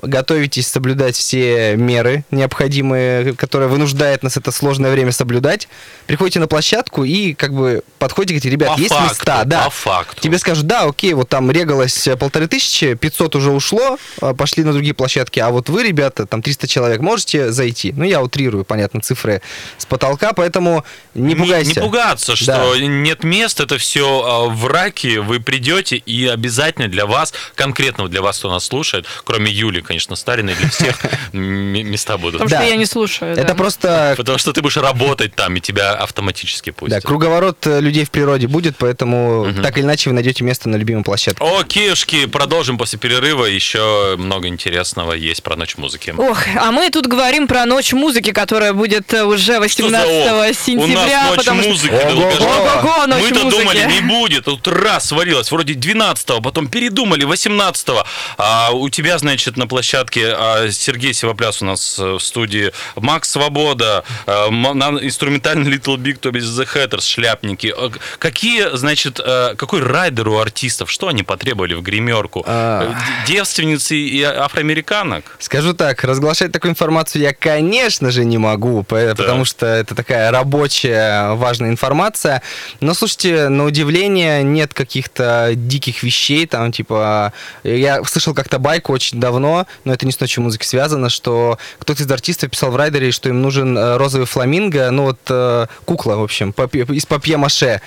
готовитесь 0.00 0.68
соблюдать 0.68 1.16
все 1.16 1.74
меры 1.76 2.24
необходимые, 2.30 3.34
которые 3.34 3.68
вынуждает 3.68 4.22
нас 4.22 4.36
это 4.36 4.52
сложное 4.52 4.92
время 4.92 5.12
соблюдать. 5.12 5.68
Приходите 6.06 6.40
на 6.40 6.46
площадку 6.46 7.04
и 7.04 7.34
как 7.34 7.52
бы 7.52 7.82
подходите 7.98 8.44
говорите, 8.44 8.50
ребят, 8.50 8.76
По 8.76 8.80
есть 8.80 8.92
факту, 8.92 9.08
места, 9.08 9.44
да. 9.44 9.64
по 9.64 9.70
факту. 9.70 10.20
Тебе 10.20 10.38
скажут, 10.38 10.66
да, 10.66 10.82
окей, 10.82 11.14
вот 11.14 11.28
там 11.28 11.50
регалось 11.50 12.06
э, 12.06 12.16
полторы 12.16 12.46
тысячи, 12.46 12.94
500 12.94 13.36
уже 13.36 13.50
ушло, 13.50 13.98
а, 14.20 14.34
пошли 14.34 14.64
на 14.64 14.72
другие 14.72 14.94
площадки, 14.94 15.40
а 15.40 15.50
вот 15.50 15.68
вы, 15.68 15.82
ребята, 15.82 16.26
там 16.26 16.42
300 16.42 16.66
человек, 16.68 17.00
можете 17.00 17.52
зайти. 17.52 17.92
Ну, 17.92 18.04
я 18.04 18.22
утрирую, 18.22 18.64
понятно, 18.64 19.00
цифры 19.00 19.42
с 19.78 19.86
потолка, 19.86 20.32
поэтому 20.32 20.84
не 21.14 21.34
пугайся. 21.34 21.80
Не, 21.80 21.86
пугаться, 21.86 22.36
что 22.36 22.46
Да. 22.74 22.78
нет 22.80 23.24
мест, 23.24 23.60
это 23.60 23.78
все 23.78 24.48
в 24.50 24.66
раке, 24.66 25.20
вы 25.20 25.40
придете, 25.40 25.96
и 25.96 26.26
обязательно 26.26 26.88
для 26.88 27.06
вас, 27.06 27.32
конкретно 27.54 28.08
для 28.08 28.22
вас, 28.22 28.38
кто 28.38 28.50
нас 28.50 28.64
слушает, 28.64 29.06
кроме 29.24 29.50
Юли, 29.50 29.80
конечно, 29.84 30.16
Стариной, 30.16 30.54
для 30.54 30.68
всех 30.68 30.98
места 31.32 32.16
будут. 32.18 32.40
Потому 32.40 32.50
Да. 32.50 32.56
что 32.60 32.66
я 32.70 32.76
не 32.76 32.86
слушаю. 32.86 33.32
Это 33.32 33.48
да. 33.48 33.54
просто 33.54 34.14
Потому 34.16 34.38
что 34.38 34.52
ты 34.52 34.62
будешь 34.62 34.76
работать 34.76 35.34
там, 35.34 35.56
и 35.56 35.60
тебя 35.60 35.92
автоматически 35.92 36.70
да, 36.70 36.74
пустят. 36.76 37.04
круговорот 37.04 37.66
э, 37.66 37.80
людей 37.80 38.04
в 38.04 38.10
природе 38.10 38.46
будет, 38.46 38.76
поэтому 38.76 39.52
так 39.62 39.76
или 39.78 39.84
иначе 39.84 40.10
вы 40.10 40.14
найдете 40.14 40.44
место 40.44 40.68
на 40.68 40.76
любимой 40.76 41.04
площадке. 41.04 41.44
Окейшки, 41.44 42.26
продолжим 42.26 42.78
после 42.78 42.98
перерыва. 42.98 43.44
Еще 43.44 44.14
много 44.18 44.48
интересного 44.48 45.12
есть 45.12 45.42
про 45.42 45.56
ночь 45.56 45.76
музыки. 45.76 46.14
Ох, 46.16 46.38
а 46.56 46.70
мы 46.72 46.90
тут 46.90 47.06
говорим 47.06 47.46
про 47.46 47.64
ночь 47.66 47.92
музыки, 47.92 48.32
которая 48.32 48.72
будет 48.72 49.12
э, 49.12 49.24
уже 49.24 49.58
18 49.60 50.06
Что 50.08 50.24
за 50.28 50.48
ох? 50.50 50.56
сентября. 50.56 51.32
У 51.32 51.36
нас 51.36 51.46
ночь 51.46 51.66
музыки. 51.66 51.94
Ого-го! 51.94 53.06
ночь 53.06 53.22
Мы-то 53.22 53.50
думали, 53.50 53.84
не 53.90 54.00
будет. 54.00 54.44
Тут 54.44 54.66
раз 54.68 55.06
сварилось, 55.08 55.50
вроде 55.50 55.74
12-го, 55.74 56.40
потом 56.40 56.68
передумали 56.68 57.26
18-го. 57.26 58.04
А 58.38 58.70
у 58.72 58.88
тебя, 58.88 59.18
значит, 59.18 59.56
на 59.56 59.66
площадке 59.74 60.32
а, 60.36 60.70
Сергей 60.70 61.12
Севопляс 61.12 61.60
у 61.60 61.64
нас 61.64 61.98
э, 61.98 62.12
в 62.12 62.20
студии, 62.20 62.70
Макс 62.94 63.28
Свобода, 63.28 64.04
на 64.26 64.90
инструментальный 65.02 65.68
Little 65.68 65.96
Big, 65.96 66.14
то 66.18 66.28
есть 66.30 66.46
The 66.46 66.64
Hatters, 66.72 67.00
шляпники. 67.02 67.72
К- 67.72 67.98
Какие, 68.20 68.76
значит, 68.76 69.18
э, 69.24 69.54
какой 69.56 69.82
райдер 69.82 70.28
у 70.28 70.38
артистов? 70.38 70.90
Что 70.92 71.08
они 71.08 71.24
потребовали 71.24 71.74
в 71.74 71.82
гримерку? 71.82 72.44
А. 72.46 72.84
Э, 72.92 73.26
Девственницы 73.26 73.96
и 73.96 74.22
афроамериканок? 74.22 75.24
Скажу 75.40 75.74
так, 75.74 76.04
разглашать 76.04 76.52
такую 76.52 76.70
информацию 76.70 77.22
я, 77.22 77.34
конечно 77.34 78.12
же, 78.12 78.24
не 78.24 78.38
могу, 78.38 78.84
по- 78.84 79.14
потому 79.16 79.44
что 79.44 79.66
это 79.66 79.96
такая 79.96 80.30
рабочая, 80.30 81.32
важная 81.34 81.70
информация. 81.70 82.42
Но, 82.80 82.94
слушайте, 82.94 83.48
на 83.48 83.64
удивление, 83.64 84.44
нет 84.44 84.72
каких-то 84.72 85.50
диких 85.56 86.04
вещей, 86.04 86.46
там, 86.46 86.70
типа, 86.70 87.32
я 87.64 88.04
слышал 88.04 88.34
как-то 88.34 88.60
байку 88.60 88.92
очень 88.92 89.18
давно, 89.18 89.63
но 89.84 89.92
это 89.92 90.06
не 90.06 90.12
с 90.12 90.20
ночью 90.20 90.42
музыки 90.42 90.66
связано, 90.66 91.08
что 91.08 91.58
кто-то 91.78 92.02
из 92.02 92.10
артистов 92.10 92.50
писал 92.50 92.70
в 92.70 92.76
райдере, 92.76 93.10
что 93.10 93.28
им 93.28 93.42
нужен 93.42 93.76
э, 93.76 93.96
розовый 93.96 94.26
фламинго, 94.26 94.90
ну 94.90 95.04
вот 95.04 95.20
э, 95.28 95.66
кукла, 95.84 96.16
в 96.16 96.22
общем, 96.22 96.50
из 96.50 97.06
папье-маше. 97.06 97.80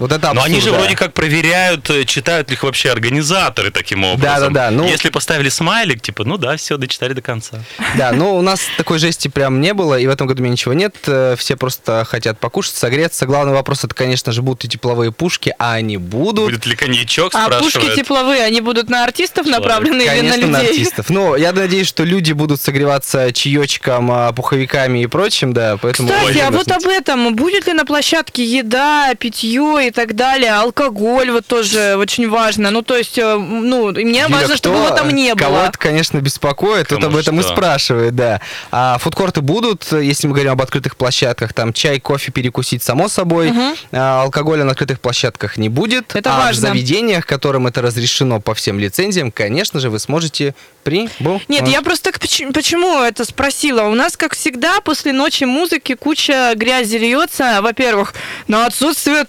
Вот 0.00 0.12
это 0.12 0.26
Но 0.32 0.40
абсурд, 0.40 0.46
они 0.46 0.60
же 0.60 0.70
да. 0.70 0.78
вроде 0.78 0.96
как 0.96 1.12
проверяют, 1.12 1.90
э, 1.90 2.04
читают 2.06 2.48
ли 2.48 2.54
их 2.56 2.62
вообще 2.62 2.90
организаторы 2.90 3.70
таким 3.70 4.02
образом. 4.02 4.52
Да-да-да, 4.52 4.70
ну- 4.70 4.88
Если 4.88 5.10
поставили 5.10 5.50
смайлик, 5.50 6.00
типа, 6.00 6.24
ну 6.24 6.38
да, 6.38 6.56
все, 6.56 6.78
дочитали 6.78 7.12
до 7.12 7.20
конца. 7.20 7.58
Да, 7.96 8.10
ну 8.12 8.34
у 8.34 8.40
нас 8.40 8.60
такой 8.78 8.98
жести 8.98 9.28
прям 9.28 9.60
не 9.60 9.74
было, 9.74 9.98
и 9.98 10.06
в 10.06 10.10
этом 10.10 10.26
году 10.26 10.40
у 10.40 10.44
меня 10.44 10.52
ничего 10.52 10.72
нет. 10.72 10.96
Э, 11.06 11.36
Все 11.38 11.54
просто 11.54 12.04
хотят 12.08 12.40
покушать, 12.40 12.74
согреться. 12.76 13.26
Главный 13.26 13.52
вопрос 13.52 13.84
это, 13.84 13.94
конечно 13.94 14.32
же, 14.32 14.40
будут 14.40 14.64
ли 14.64 14.70
тепловые 14.70 15.12
пушки, 15.12 15.54
а 15.58 15.74
они 15.74 15.98
будут. 15.98 16.46
Будет 16.46 16.64
ли 16.66 16.74
коньячок, 16.76 17.34
А 17.34 17.50
пушки 17.60 17.94
тепловые, 17.94 18.42
они 18.42 18.62
будут 18.62 18.88
на 18.88 19.04
артистов 19.04 19.44
Человек. 19.44 19.62
направлены 19.64 20.02
или 20.02 20.08
на 20.08 20.14
Конечно, 20.30 20.46
на 20.46 20.56
людей? 20.62 20.70
артистов. 20.70 21.10
Ну, 21.10 21.36
я 21.36 21.52
надеюсь, 21.52 21.86
что 21.86 22.04
люди 22.04 22.32
будут 22.32 22.60
согреваться 22.62 23.32
чаечком, 23.34 24.10
а, 24.10 24.32
пуховиками 24.32 25.02
и 25.02 25.06
прочим, 25.06 25.52
да, 25.52 25.76
поэтому... 25.76 26.08
Кстати, 26.08 26.38
а 26.38 26.50
вот 26.50 26.70
об 26.70 26.86
этом, 26.86 27.36
будет 27.36 27.66
ли 27.66 27.74
на 27.74 27.84
площадке 27.84 28.44
еда, 28.44 29.14
питье 29.14 29.86
и 29.86 29.89
так 29.90 30.14
далее, 30.14 30.52
алкоголь, 30.52 31.30
вот 31.30 31.46
тоже 31.46 31.96
очень 31.96 32.28
важно. 32.28 32.70
Ну, 32.70 32.82
то 32.82 32.96
есть, 32.96 33.18
э, 33.18 33.36
ну, 33.36 33.90
и 33.90 34.04
мне 34.04 34.20
Юля, 34.20 34.28
важно, 34.28 34.56
чтобы 34.56 34.76
кто- 34.76 34.86
его 34.86 34.96
там 34.96 35.10
не 35.10 35.34
Кого 35.34 35.56
было. 35.56 35.64
это, 35.66 35.78
конечно, 35.78 36.18
беспокоит, 36.18 36.88
тут 36.88 37.00
Кому 37.00 37.12
об 37.14 37.16
этом 37.20 37.38
и 37.40 37.42
что? 37.42 37.52
спрашивает, 37.52 38.14
да. 38.14 38.40
А 38.70 38.98
фудкорты 38.98 39.40
будут, 39.40 39.90
если 39.92 40.26
мы 40.26 40.34
говорим 40.34 40.52
об 40.52 40.62
открытых 40.62 40.96
площадках, 40.96 41.52
там 41.52 41.72
чай, 41.72 42.00
кофе 42.00 42.32
перекусить, 42.32 42.82
само 42.82 43.08
собой. 43.08 43.52
А, 43.92 44.22
алкоголя 44.22 44.64
на 44.64 44.72
открытых 44.72 45.00
площадках 45.00 45.56
не 45.56 45.68
будет. 45.68 46.14
Это 46.14 46.34
а 46.34 46.38
важно. 46.38 46.68
в 46.68 46.70
заведениях, 46.72 47.26
которым 47.26 47.66
это 47.66 47.82
разрешено 47.82 48.40
по 48.40 48.54
всем 48.54 48.78
лицензиям, 48.78 49.30
конечно 49.30 49.80
же, 49.80 49.90
вы 49.90 49.98
сможете 49.98 50.54
прибывать. 50.84 51.48
Нет, 51.48 51.68
я 51.68 51.82
просто 51.82 52.10
почему 52.12 53.02
это 53.02 53.24
спросила? 53.24 53.82
У 53.82 53.94
нас, 53.94 54.16
как 54.16 54.34
всегда, 54.34 54.80
после 54.80 55.12
ночи 55.12 55.44
музыки 55.44 55.94
куча 55.94 56.52
грязи 56.56 56.96
льется. 56.96 57.60
Во-первых, 57.62 58.14
на 58.48 58.66
отсутствие 58.66 59.24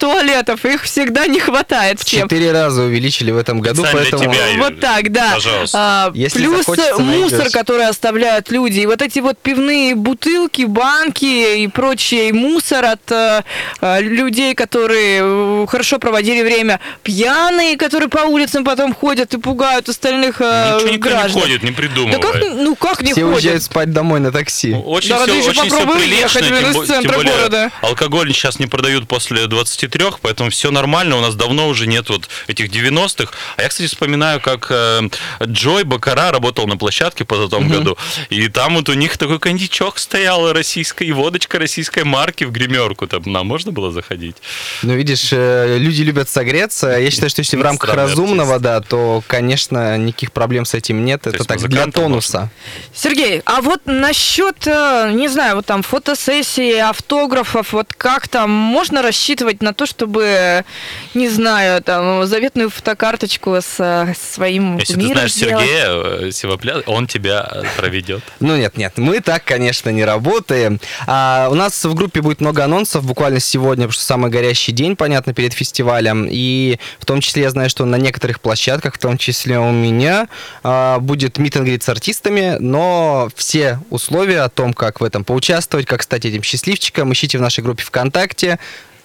туалетов 0.52 0.66
их 0.66 0.84
всегда 0.84 1.28
не 1.28 1.40
хватает 1.40 2.00
В 2.00 2.06
всем. 2.06 2.28
четыре 2.28 2.52
раза 2.52 2.84
увеличили 2.84 3.32
в 3.32 3.38
этом 3.38 3.60
году, 3.62 3.84
Специально 3.84 4.02
для 4.10 4.18
поэтому... 4.18 4.34
тебя. 4.34 4.64
Вот 4.64 4.80
так, 4.80 5.12
да. 5.12 5.32
Пожалуйста. 5.34 5.78
А, 5.80 6.12
Если 6.14 6.40
плюс 6.40 6.68
мусор, 6.68 7.00
найдёшь. 7.00 7.52
который 7.52 7.88
оставляют 7.88 8.52
люди. 8.52 8.80
И 8.82 8.86
вот 8.86 9.02
эти 9.02 9.20
вот 9.20 9.38
пивные 9.40 9.96
бутылки, 9.96 10.64
банки 10.64 11.62
и 11.64 11.68
прочий 11.68 12.32
мусор 12.32 12.86
от 12.86 13.12
э, 13.12 13.42
э, 13.82 14.02
людей, 14.02 14.54
которые 14.56 15.22
э, 15.24 15.66
хорошо 15.68 16.00
проводили 16.00 16.42
время. 16.42 16.80
Пьяные, 17.04 17.78
которые 17.78 18.10
по 18.10 18.20
улицам 18.20 18.64
потом 18.64 18.94
ходят 18.94 19.34
и 19.34 19.38
пугают 19.40 19.90
остальных 19.90 20.42
э, 20.42 20.76
Ничего 20.78 20.92
никто 20.94 21.10
граждан. 21.10 21.36
не 21.36 21.42
ходит, 21.42 21.64
не 21.64 21.72
Да 21.72 21.76
придумывает. 21.78 22.22
как, 22.22 22.36
ну 22.56 22.76
как 22.76 23.02
не 23.02 23.12
Все 23.14 23.22
ходят? 23.24 23.36
уезжают 23.36 23.64
спать 23.64 23.92
домой 23.92 24.20
на 24.20 24.32
такси. 24.32 24.74
Очень 24.74 25.10
Да, 25.10 25.24
все, 25.26 25.38
еще 25.38 25.50
очень 25.50 25.70
попробуй 25.70 25.96
прилично, 25.98 26.42
тем, 26.42 26.86
тем 27.02 27.12
более 27.12 27.34
города. 27.34 27.72
алкоголь 27.82 28.34
сейчас 28.34 28.60
не 28.60 28.68
продают 28.68 29.08
после 29.08 29.48
23, 29.48 30.06
поэтому 30.22 30.31
все 30.50 30.72
нормально, 30.72 31.18
у 31.18 31.22
нас 31.22 31.36
давно 31.36 31.68
уже 31.68 31.88
нет 31.88 32.10
вот 32.10 32.30
этих 32.48 32.70
90-х. 32.70 33.32
А 33.58 33.62
я, 33.62 33.70
кстати, 33.70 33.88
вспоминаю, 33.88 34.40
как 34.42 34.68
э, 34.70 35.02
Джой 35.44 35.84
Бакара 35.84 36.32
работал 36.32 36.68
на 36.68 36.78
площадке 36.78 37.26
по 37.26 37.48
том 37.48 37.68
году, 37.68 37.98
и 38.30 38.48
там 38.48 38.76
вот 38.76 38.90
у 38.90 38.94
них 38.94 39.18
такой 39.18 39.40
кондичок 39.40 39.98
стоял 39.98 40.52
российской, 40.54 41.04
и 41.04 41.12
водочка 41.12 41.60
российской 41.60 42.04
марки 42.04 42.44
в 42.44 42.52
гримерку, 42.52 43.08
там 43.08 43.24
нам 43.26 43.48
можно 43.48 43.72
было 43.72 43.92
заходить? 43.92 44.38
Ну, 44.84 44.94
видишь, 44.94 45.30
э, 45.32 45.78
люди 45.78 46.02
любят 46.02 46.30
согреться. 46.30 46.98
Я 46.98 47.12
считаю, 47.12 47.30
что 47.30 47.42
если 47.42 47.58
в 47.58 47.62
рамках 47.62 47.94
разумного, 47.94 48.56
артист. 48.56 48.64
да, 48.64 48.82
то, 48.82 49.24
конечно, 49.28 49.98
никаких 49.98 50.32
проблем 50.32 50.66
с 50.66 50.74
этим 50.74 51.06
нет. 51.06 51.28
Это 51.28 51.44
так 51.44 51.62
для 51.68 51.88
тонуса. 51.88 52.50
Сергей, 52.94 53.42
а 53.46 53.62
вот 53.62 53.82
насчет, 53.86 54.66
э, 54.66 55.12
не 55.14 55.28
знаю, 55.28 55.58
вот 55.58 55.66
там 55.66 55.84
фотосессии, 55.84 56.78
автографов, 56.78 57.74
вот 57.74 57.94
как 57.94 58.28
там 58.28 58.50
можно 58.50 59.02
рассчитывать 59.02 59.62
на 59.62 59.74
то, 59.74 59.86
чтобы 59.86 60.21
бы, 60.22 60.66
не 61.14 61.30
знаю, 61.30 61.82
там, 61.82 62.26
заветную 62.26 62.70
фотокарточку 62.70 63.56
с 63.56 63.76
э, 63.80 64.14
своим 64.14 64.78
Если 64.78 64.96
ты 64.96 65.08
знаешь 65.08 65.34
сделать. 65.34 65.66
Сергея 65.66 66.28
э, 66.28 66.32
Севопля, 66.32 66.80
он 66.86 67.08
тебя 67.08 67.64
проведет. 67.78 68.22
Ну 68.40 68.56
нет, 68.56 68.78
нет, 68.78 68.98
мы 68.98 69.20
так, 69.20 69.44
конечно, 69.44 69.90
не 69.90 70.06
работаем. 70.06 70.80
А, 71.08 71.48
у 71.50 71.56
нас 71.56 71.84
в 71.84 71.94
группе 71.94 72.22
будет 72.22 72.42
много 72.42 72.64
анонсов 72.64 73.04
буквально 73.04 73.40
сегодня, 73.40 73.86
потому 73.86 73.94
что 73.94 74.04
самый 74.04 74.30
горящий 74.30 74.72
день, 74.72 74.96
понятно, 74.96 75.34
перед 75.34 75.54
фестивалем. 75.54 76.28
И 76.30 76.78
в 77.00 77.06
том 77.06 77.22
числе 77.22 77.44
я 77.44 77.50
знаю, 77.50 77.70
что 77.70 77.86
на 77.86 77.96
некоторых 77.96 78.40
площадках, 78.40 78.96
в 78.96 79.00
том 79.00 79.18
числе 79.18 79.60
у 79.60 79.72
меня, 79.72 80.28
а, 80.64 81.00
будет 81.00 81.38
мит 81.38 81.56
and 81.56 81.66
greet 81.66 81.84
с 81.84 81.90
артистами, 81.90 82.58
но 82.60 83.30
все 83.36 83.80
условия 83.90 84.42
о 84.42 84.50
том, 84.50 84.74
как 84.74 85.02
в 85.02 85.04
этом 85.04 85.24
поучаствовать, 85.24 85.88
как 85.88 86.04
стать 86.04 86.26
этим 86.26 86.44
счастливчиком, 86.44 87.12
ищите 87.12 87.38
в 87.38 87.42
нашей 87.42 87.64
группе 87.64 87.84
ВКонтакте. 87.84 88.60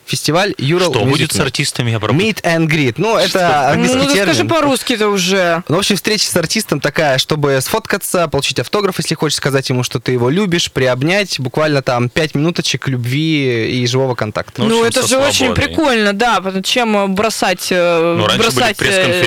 Фестиваль 0.06 0.54
Юрал 0.56 0.92
Что 0.92 1.02
Music 1.02 1.10
будет 1.10 1.32
с 1.32 1.40
артистами? 1.40 1.90
Я. 1.90 1.96
Meet 1.98 2.42
and 2.42 2.66
greet. 2.68 2.94
Ну, 2.96 3.16
это 3.16 3.38
Ну, 3.64 3.72
английский 3.72 3.98
да 3.98 4.22
скажи 4.22 4.34
термин. 4.34 4.48
по-русски-то 4.48 5.08
уже. 5.08 5.64
Ну, 5.68 5.76
в 5.76 5.78
общем, 5.80 5.96
встреча 5.96 6.26
с 6.28 6.36
артистом 6.36 6.78
такая, 6.80 7.18
чтобы 7.18 7.58
сфоткаться, 7.60 8.28
получить 8.28 8.60
автограф, 8.60 8.98
если 8.98 9.16
хочешь 9.16 9.36
сказать 9.36 9.68
ему, 9.68 9.82
что 9.82 9.98
ты 9.98 10.12
его 10.12 10.30
любишь, 10.30 10.70
приобнять, 10.70 11.40
буквально 11.40 11.82
там 11.82 12.08
пять 12.08 12.36
минуточек 12.36 12.86
любви 12.86 13.80
и 13.82 13.86
живого 13.88 14.14
контакта. 14.14 14.62
Ну, 14.62 14.68
Ну, 14.68 14.84
общем, 14.86 15.00
это 15.00 15.08
же 15.08 15.18
очень 15.18 15.54
прикольно, 15.54 16.12
да, 16.12 16.40
чем 16.62 17.14
бросать, 17.14 17.66
э, 17.70 18.14
Ну, 18.16 18.26
бросать 18.38 18.76
э, 18.80 19.24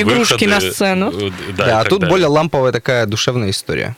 игрушки 0.00 0.44
выходы, 0.44 0.46
на 0.46 0.60
сцену. 0.60 1.12
э, 1.12 1.30
Да, 1.56 1.80
а 1.80 1.84
тут 1.84 2.00
далее. 2.00 2.10
более 2.12 2.28
ламповая 2.28 2.70
такая 2.72 3.06
душевная 3.06 3.50
история. 3.50 3.96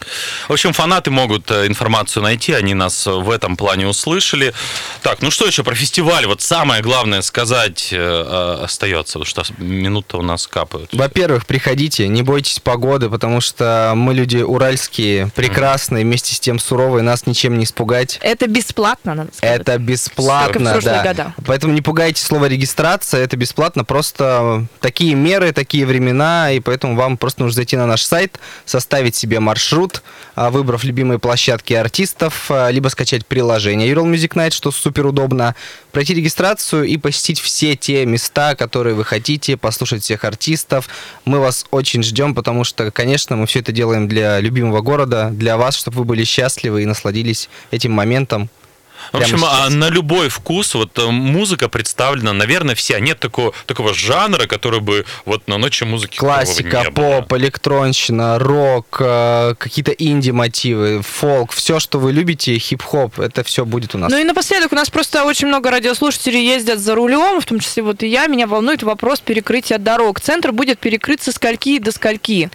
В 0.48 0.52
общем, 0.54 0.72
фанаты 0.72 1.10
могут 1.10 1.50
информацию 1.50 2.22
найти, 2.22 2.52
они 2.52 2.72
нас 2.72 3.04
в 3.06 3.28
этом 3.30 3.56
плане 3.58 3.86
услышали. 3.86 4.54
Так, 5.02 5.20
ну 5.20 5.30
что 5.30 5.46
еще 5.46 5.62
про 5.62 5.74
фестиваль? 5.74 6.21
Вот 6.26 6.40
самое 6.40 6.82
главное 6.82 7.22
сказать 7.22 7.88
э, 7.92 7.96
э, 7.96 8.64
остается, 8.64 9.18
потому 9.18 9.26
что 9.26 9.44
минуты 9.58 10.16
у 10.16 10.22
нас 10.22 10.46
капают. 10.46 10.90
Во-первых, 10.92 11.46
приходите, 11.46 12.08
не 12.08 12.22
бойтесь 12.22 12.60
погоды, 12.60 13.08
потому 13.08 13.40
что 13.40 13.92
мы 13.96 14.14
люди 14.14 14.38
уральские, 14.38 15.30
прекрасные, 15.34 16.04
вместе 16.04 16.34
с 16.34 16.40
тем 16.40 16.58
суровые, 16.58 17.02
нас 17.02 17.26
ничем 17.26 17.58
не 17.58 17.64
испугать. 17.64 18.18
Это 18.22 18.46
бесплатно, 18.46 19.14
надо 19.14 19.34
сказать. 19.34 19.60
Это 19.60 19.78
бесплатно, 19.78 20.78
да. 20.82 21.02
года. 21.02 21.34
Поэтому 21.46 21.72
не 21.72 21.80
пугайте 21.80 22.22
слово 22.22 22.46
регистрация, 22.46 23.24
это 23.24 23.36
бесплатно, 23.36 23.84
просто 23.84 24.66
такие 24.80 25.14
меры, 25.14 25.52
такие 25.52 25.86
времена, 25.86 26.52
и 26.52 26.60
поэтому 26.60 26.96
вам 26.96 27.16
просто 27.16 27.42
нужно 27.42 27.56
зайти 27.56 27.76
на 27.76 27.86
наш 27.86 28.02
сайт, 28.02 28.38
составить 28.64 29.16
себе 29.16 29.40
маршрут, 29.40 30.02
а, 30.34 30.50
выбрав 30.50 30.84
любимые 30.84 31.18
площадки 31.18 31.74
артистов, 31.74 32.50
а, 32.50 32.70
либо 32.70 32.88
скачать 32.88 33.26
приложение 33.26 33.90
Ural 33.92 34.10
Music 34.10 34.34
Night, 34.34 34.50
что 34.50 34.70
супер 34.70 35.06
удобно, 35.06 35.54
пройти 35.92 36.11
регистрацию 36.14 36.84
и 36.84 36.96
посетить 36.96 37.40
все 37.40 37.76
те 37.76 38.04
места, 38.06 38.54
которые 38.54 38.94
вы 38.94 39.04
хотите, 39.04 39.56
послушать 39.56 40.02
всех 40.02 40.24
артистов. 40.24 40.88
Мы 41.24 41.38
вас 41.38 41.66
очень 41.70 42.02
ждем, 42.02 42.34
потому 42.34 42.64
что, 42.64 42.90
конечно, 42.90 43.36
мы 43.36 43.46
все 43.46 43.60
это 43.60 43.72
делаем 43.72 44.08
для 44.08 44.40
любимого 44.40 44.80
города, 44.80 45.30
для 45.30 45.56
вас, 45.56 45.76
чтобы 45.76 45.98
вы 45.98 46.04
были 46.04 46.24
счастливы 46.24 46.82
и 46.82 46.86
насладились 46.86 47.48
этим 47.70 47.92
моментом. 47.92 48.48
В 49.10 49.16
общем, 49.16 49.44
а 49.44 49.64
сейчас. 49.64 49.74
на 49.74 49.88
любой 49.88 50.28
вкус 50.28 50.74
вот 50.74 50.98
э, 50.98 51.06
музыка 51.06 51.68
представлена, 51.68 52.32
наверное, 52.32 52.74
вся. 52.74 53.00
Нет 53.00 53.18
такого, 53.18 53.52
такого 53.66 53.94
жанра, 53.94 54.46
который 54.46 54.80
бы 54.80 55.04
вот 55.24 55.48
на 55.48 55.58
ночи 55.58 55.84
музыки 55.84 56.18
Классика, 56.18 56.82
не 56.84 56.90
было. 56.90 57.20
поп, 57.20 57.32
электронщина, 57.34 58.38
рок, 58.38 58.96
э, 59.00 59.54
какие-то 59.58 59.92
инди-мотивы, 59.92 61.02
фолк, 61.02 61.52
все, 61.52 61.80
что 61.80 61.98
вы 61.98 62.12
любите, 62.12 62.56
хип-хоп, 62.58 63.18
это 63.18 63.42
все 63.44 63.64
будет 63.64 63.94
у 63.94 63.98
нас. 63.98 64.10
Ну 64.10 64.18
и 64.18 64.24
напоследок, 64.24 64.72
у 64.72 64.76
нас 64.76 64.90
просто 64.90 65.24
очень 65.24 65.48
много 65.48 65.70
радиослушателей 65.70 66.44
ездят 66.44 66.78
за 66.78 66.94
рулем, 66.94 67.40
в 67.40 67.44
том 67.44 67.60
числе 67.60 67.82
вот 67.82 68.02
и 68.02 68.06
я, 68.06 68.26
меня 68.26 68.46
волнует 68.46 68.82
вопрос 68.82 69.20
перекрытия 69.20 69.78
дорог. 69.78 70.20
Центр 70.20 70.52
будет 70.52 70.78
перекрыт 70.78 71.22
со 71.22 71.32
скольки 71.32 71.78
до 71.78 71.92
скольки? 71.92 72.50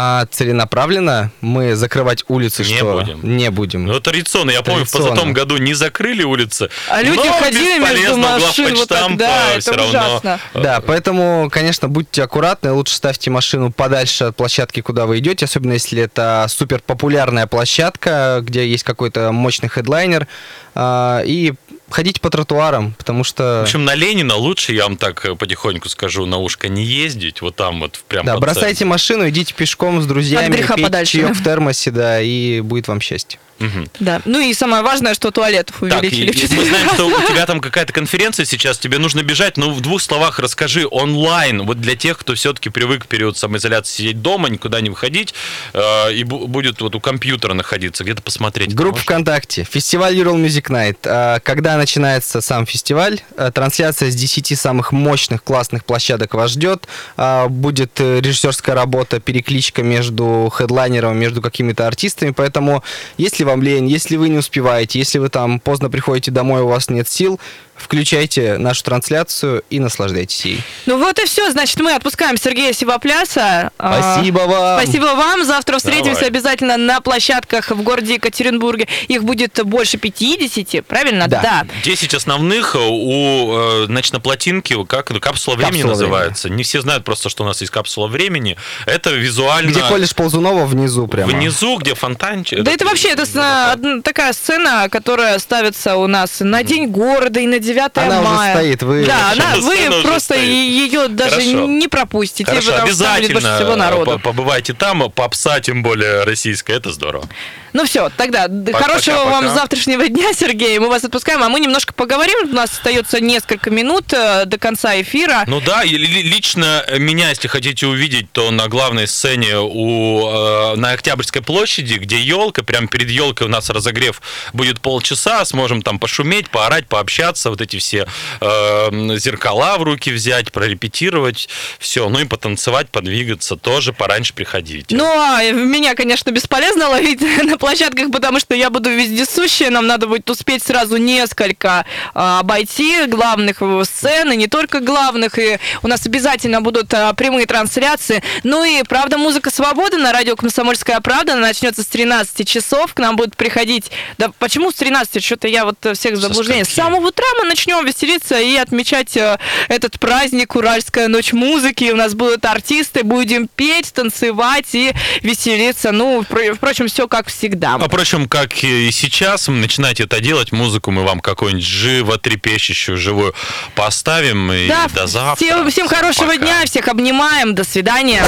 А 0.00 0.26
целенаправленно 0.30 1.32
мы 1.40 1.74
закрывать 1.74 2.24
улицы 2.28 2.62
Не 2.62 2.76
что? 2.76 2.92
будем. 3.00 3.36
Не 3.36 3.50
будем. 3.50 3.84
Ну, 3.84 3.98
традиционно. 3.98 4.52
Я 4.52 4.62
помню, 4.62 4.84
в 4.84 4.90
Традиционно. 4.90 5.10
позатом 5.16 5.32
году 5.32 5.56
не 5.56 5.74
закрыли 5.74 6.22
улицы. 6.22 6.70
А 6.88 7.02
люди 7.02 7.28
ходили 7.28 7.80
между 7.80 8.16
машин 8.16 8.76
вот 8.76 8.88
так, 8.88 9.16
да, 9.16 9.54
это 9.54 9.72
равно, 9.72 9.88
ужасно. 9.88 10.40
э, 10.54 10.62
Да, 10.62 10.80
поэтому, 10.86 11.48
конечно, 11.50 11.88
будьте 11.88 12.22
аккуратны, 12.22 12.70
лучше 12.70 12.94
ставьте 12.94 13.30
машину 13.30 13.72
подальше 13.72 14.24
от 14.26 14.36
площадки, 14.36 14.82
куда 14.82 15.06
вы 15.06 15.18
идете, 15.18 15.46
особенно 15.46 15.72
если 15.72 16.00
это 16.02 16.46
супер 16.48 16.80
популярная 16.86 17.48
площадка, 17.48 18.38
где 18.42 18.68
есть 18.68 18.84
какой-то 18.84 19.32
мощный 19.32 19.68
хедлайнер, 19.68 20.28
а, 20.76 21.22
и 21.24 21.54
ходите 21.90 22.20
по 22.20 22.30
тротуарам, 22.30 22.94
потому 22.98 23.24
что... 23.24 23.60
В 23.60 23.62
общем, 23.64 23.84
на 23.84 23.94
Ленина 23.94 24.34
лучше, 24.36 24.72
я 24.74 24.84
вам 24.84 24.96
так 24.96 25.24
э, 25.24 25.34
потихоньку 25.34 25.88
скажу, 25.88 26.26
на 26.26 26.38
ушко 26.38 26.68
не 26.68 26.84
ездить, 26.84 27.42
вот 27.42 27.56
там 27.56 27.80
вот 27.80 27.98
прям 28.08 28.26
Да, 28.26 28.36
бросайте 28.38 28.84
машину, 28.84 29.28
идите 29.28 29.54
пешком 29.54 30.02
с 30.02 30.06
друзьями, 30.06 30.46
От 30.46 30.52
греха 30.52 30.74
пейте 30.74 30.86
подальше, 30.86 31.12
чаёк 31.18 31.32
да. 31.32 31.34
в 31.40 31.44
термосе, 31.44 31.90
да, 31.90 32.20
и 32.20 32.60
будет 32.60 32.88
вам 32.88 33.00
счастье. 33.00 33.38
Мгм. 33.58 33.90
Да. 33.98 34.22
Ну 34.24 34.38
и 34.38 34.54
самое 34.54 34.84
важное, 34.84 35.14
что 35.14 35.32
туалетов 35.32 35.76
Так, 35.80 36.00
увеличили 36.00 36.30
в 36.30 36.52
и 36.52 36.56
мы 36.56 36.64
знаем, 36.64 36.88
что 36.94 37.06
у 37.08 37.22
тебя 37.26 37.44
там 37.44 37.60
какая-то 37.60 37.92
конференция 37.92 38.46
сейчас, 38.46 38.78
тебе 38.78 38.98
нужно 38.98 39.22
бежать, 39.22 39.56
но 39.56 39.70
в 39.70 39.80
двух 39.80 40.00
словах 40.00 40.38
расскажи 40.38 40.86
онлайн, 40.88 41.62
вот 41.62 41.80
для 41.80 41.96
тех, 41.96 42.18
кто 42.18 42.34
все-таки 42.36 42.70
привык 42.70 43.06
в 43.06 43.08
период 43.08 43.36
самоизоляции 43.36 43.96
сидеть 44.02 44.22
дома, 44.22 44.48
никуда 44.48 44.80
не 44.80 44.90
выходить, 44.90 45.34
э, 45.72 46.12
и 46.14 46.22
бу- 46.22 46.46
будет 46.46 46.80
вот 46.80 46.94
у 46.94 47.00
компьютера 47.00 47.54
находиться, 47.54 48.04
где-то 48.04 48.22
посмотреть. 48.22 48.74
Группа? 48.76 48.98
ВКонтакте, 48.98 49.66
фестиваль 49.68 50.16
Ural 50.16 50.36
Music 50.36 50.68
Night. 50.70 50.98
А, 51.04 51.40
Когда 51.40 51.77
начинается 51.78 52.40
сам 52.40 52.66
фестиваль, 52.66 53.20
а, 53.36 53.50
трансляция 53.50 54.10
с 54.10 54.14
10 54.14 54.54
самых 54.54 54.92
мощных, 54.92 55.42
классных 55.42 55.84
площадок 55.84 56.34
вас 56.34 56.50
ждет. 56.50 56.86
А, 57.16 57.48
Будет 57.48 58.00
э, 58.00 58.20
режиссерская 58.20 58.74
работа, 58.74 59.20
перекличка 59.20 59.82
между 59.82 60.50
хедлайнером, 60.52 61.18
между 61.18 61.40
какими-то 61.40 61.86
артистами. 61.86 62.30
Поэтому, 62.30 62.82
если 63.16 63.44
вам 63.44 63.62
лень, 63.62 63.88
если 63.88 64.16
вы 64.16 64.28
не 64.28 64.38
успеваете, 64.38 64.98
если 64.98 65.18
вы 65.18 65.28
там 65.28 65.60
поздно 65.60 65.88
приходите 65.88 66.30
домой, 66.30 66.62
у 66.62 66.68
вас 66.68 66.90
нет 66.90 67.08
сил, 67.08 67.40
включайте 67.78 68.58
нашу 68.58 68.82
трансляцию 68.84 69.62
и 69.70 69.80
наслаждайтесь 69.80 70.44
ей. 70.44 70.62
Ну 70.86 70.98
вот 70.98 71.18
и 71.18 71.24
все, 71.26 71.50
значит, 71.50 71.78
мы 71.80 71.94
отпускаем 71.94 72.36
Сергея 72.36 72.72
Сивопляса. 72.72 73.70
А, 73.78 74.14
Спасибо 74.14 74.40
вам! 74.40 74.80
Спасибо 74.82 75.04
вам. 75.06 75.44
Завтра 75.44 75.78
встретимся 75.78 76.14
Давай. 76.14 76.28
обязательно 76.28 76.76
на 76.76 77.00
площадках 77.00 77.70
в 77.70 77.82
городе 77.82 78.14
Екатеринбурге. 78.14 78.88
Их 79.08 79.24
будет 79.24 79.58
больше 79.64 79.96
50, 79.98 80.84
правильно? 80.86 81.26
Да. 81.28 81.66
10 81.84 82.14
основных 82.14 82.74
э, 82.74 82.78
у, 82.78 83.82
э, 83.82 83.86
значит, 83.86 84.12
на 84.12 84.20
плотинке, 84.20 84.76
как 84.84 85.10
это, 85.10 85.20
капсула 85.20 85.56
времени 85.56 85.82
Капсула 85.82 85.90
называется. 85.92 86.50
Не 86.50 86.62
все 86.62 86.80
знают 86.80 87.04
просто, 87.04 87.28
что 87.28 87.44
у 87.44 87.46
нас 87.46 87.60
есть 87.60 87.72
капсула 87.72 88.08
времени. 88.08 88.56
Это 88.86 89.10
визуально 89.10 89.70
Где 89.70 89.80
колледж 89.82 90.12
Ползунова 90.14 90.66
внизу 90.66 91.06
прямо. 91.06 91.30
внизу, 91.32 91.76
где 91.78 91.94
фонтанчик. 91.94 92.62
Да 92.62 92.72
это 92.72 92.84
вообще 92.84 93.10
это 93.10 93.24
с- 93.26 93.72
одна 93.72 94.00
такая 94.02 94.32
сцена, 94.32 94.88
которая 94.90 95.38
ставится 95.38 95.96
у 95.96 96.06
нас 96.06 96.40
на 96.40 96.62
День 96.62 96.88
города 96.88 97.40
и 97.40 97.46
на 97.46 97.58
9 97.68 97.90
Она 97.98 98.20
уже 98.20 98.28
мая. 98.30 98.54
стоит, 98.56 98.82
вы- 98.82 99.04
Да, 99.06 99.32
она, 99.32 99.52
уже 99.58 99.62
вы 99.62 100.02
просто 100.02 100.34
стоит. 100.34 100.42
ее 100.48 101.08
даже 101.08 101.30
Хорошо. 101.40 101.66
не 101.66 101.88
пропустите, 101.88 102.44
Хорошо, 102.50 102.72
потому 102.72 102.88
что 102.92 103.04
там 103.04 103.16
будет 103.20 103.32
больше 103.32 103.54
всего 103.56 103.76
народу. 103.76 104.04
по- 104.12 104.18
побывайте 104.18 104.72
там, 104.74 105.10
попса, 105.10 105.60
тем 105.60 105.82
более 105.82 106.24
российская, 106.24 106.74
это 106.74 106.92
здорово. 106.92 107.28
Ну 107.74 107.84
все, 107.84 108.08
тогда 108.16 108.48
Пока, 108.48 108.78
хорошего 108.86 109.16
пока, 109.18 109.30
вам 109.30 109.44
пока. 109.44 109.54
завтрашнего 109.56 110.08
дня, 110.08 110.32
Сергей. 110.32 110.78
Мы 110.78 110.88
вас 110.88 111.04
отпускаем, 111.04 111.42
а 111.42 111.50
мы 111.50 111.60
немножко 111.60 111.92
поговорим. 111.92 112.50
У 112.50 112.54
нас 112.54 112.70
остается 112.72 113.20
несколько 113.20 113.70
минут 113.70 114.10
э, 114.14 114.46
до 114.46 114.56
конца 114.58 114.98
эфира. 115.00 115.44
Ну 115.46 115.60
да, 115.60 115.84
и 115.84 115.90
лично 115.98 116.82
меня, 116.96 117.28
если 117.28 117.46
хотите 117.46 117.86
увидеть, 117.86 118.32
то 118.32 118.50
на 118.50 118.68
главной 118.68 119.06
сцене 119.06 119.58
у, 119.58 120.28
э, 120.28 120.76
на 120.76 120.92
Октябрьской 120.92 121.42
площади, 121.42 121.94
где 121.98 122.18
елка, 122.18 122.62
прямо 122.62 122.88
перед 122.88 123.10
елкой 123.10 123.46
у 123.48 123.50
нас 123.50 123.68
разогрев 123.68 124.22
будет 124.54 124.80
полчаса, 124.80 125.44
сможем 125.44 125.82
там 125.82 125.98
пошуметь, 125.98 126.48
поорать, 126.48 126.88
пообщаться, 126.88 127.50
вот 127.58 127.62
эти 127.62 127.78
все 127.78 128.06
э, 128.40 129.16
зеркала 129.18 129.78
в 129.78 129.82
руки 129.82 130.10
взять, 130.10 130.52
прорепетировать, 130.52 131.48
все, 131.78 132.08
ну 132.08 132.20
и 132.20 132.24
потанцевать, 132.24 132.90
подвигаться, 132.90 133.56
тоже 133.56 133.92
пораньше 133.92 134.32
приходите. 134.32 134.94
Ну, 134.94 135.04
а 135.04 135.42
меня, 135.50 135.94
конечно, 135.94 136.30
бесполезно 136.30 136.88
ловить 136.88 137.20
на 137.42 137.58
площадках, 137.58 138.10
потому 138.10 138.40
что 138.40 138.54
я 138.54 138.70
буду 138.70 138.90
вездесущая. 138.90 139.70
Нам 139.70 139.86
надо 139.86 140.06
будет 140.06 140.28
успеть 140.30 140.62
сразу 140.62 140.96
несколько 140.96 141.84
а, 142.14 142.40
обойти 142.40 143.06
главных 143.06 143.56
э, 143.60 143.82
сцен, 143.84 144.32
и 144.32 144.36
не 144.36 144.46
только 144.46 144.80
главных. 144.80 145.38
И 145.38 145.58
у 145.82 145.88
нас 145.88 146.06
обязательно 146.06 146.60
будут 146.60 146.92
а, 146.94 147.12
прямые 147.14 147.46
трансляции. 147.46 148.22
Ну 148.44 148.64
и 148.64 148.82
«Правда, 148.84 149.18
музыка, 149.18 149.50
свобода» 149.50 149.98
на 149.98 150.12
радио 150.12 150.36
«Комсомольская 150.36 151.00
правда». 151.00 151.32
Она 151.32 151.42
начнется 151.42 151.82
с 151.82 151.86
13 151.86 152.46
часов. 152.48 152.94
К 152.94 153.00
нам 153.00 153.16
будут 153.16 153.36
приходить... 153.36 153.90
Да 154.18 154.30
почему 154.38 154.70
с 154.70 154.74
13? 154.74 155.22
Что-то 155.22 155.48
я 155.48 155.64
вот 155.64 155.84
э, 155.84 155.94
всех 155.94 156.14
в 156.14 156.16
Со 156.16 156.28
заблуждение. 156.28 156.64
С 156.64 156.68
самого 156.68 157.08
утра 157.08 157.26
мы 157.38 157.47
начнем 157.48 157.84
веселиться 157.84 158.38
и 158.40 158.56
отмечать 158.56 159.16
э, 159.16 159.38
этот 159.68 159.98
праздник 159.98 160.54
Уральская 160.56 161.08
ночь 161.08 161.32
музыки. 161.32 161.90
У 161.92 161.96
нас 161.96 162.14
будут 162.14 162.44
артисты, 162.44 163.02
будем 163.02 163.48
петь, 163.48 163.92
танцевать 163.92 164.74
и 164.74 164.92
веселиться. 165.22 165.92
Ну, 165.92 166.20
впро- 166.22 166.54
впрочем, 166.54 166.88
все 166.88 167.08
как 167.08 167.28
всегда. 167.28 167.74
А 167.74 167.78
впрочем, 167.88 168.28
как 168.28 168.62
и 168.62 168.90
сейчас, 168.92 169.48
начинайте 169.48 170.04
это 170.04 170.20
делать, 170.20 170.52
музыку 170.52 170.90
мы 170.90 171.04
вам 171.04 171.20
какую-нибудь 171.20 171.64
животрепещущую, 171.64 172.96
живую 172.96 173.34
поставим. 173.74 174.52
И 174.52 174.68
Да, 174.68 174.86
до 174.94 175.06
завтра. 175.06 175.44
всем, 175.44 175.70
всем 175.70 175.88
хорошего 175.88 176.28
Пока. 176.32 176.38
дня, 176.38 176.62
всех 176.66 176.88
обнимаем, 176.88 177.54
до 177.54 177.64
свидания. 177.64 178.22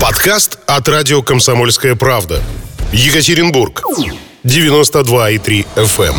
Подкаст 0.00 0.58
от 0.66 0.88
радио 0.88 1.22
«Комсомольская 1.22 1.94
правда». 1.96 2.42
Екатеринбург. 2.92 3.82
92,3 4.44 5.66
FM. 5.76 6.14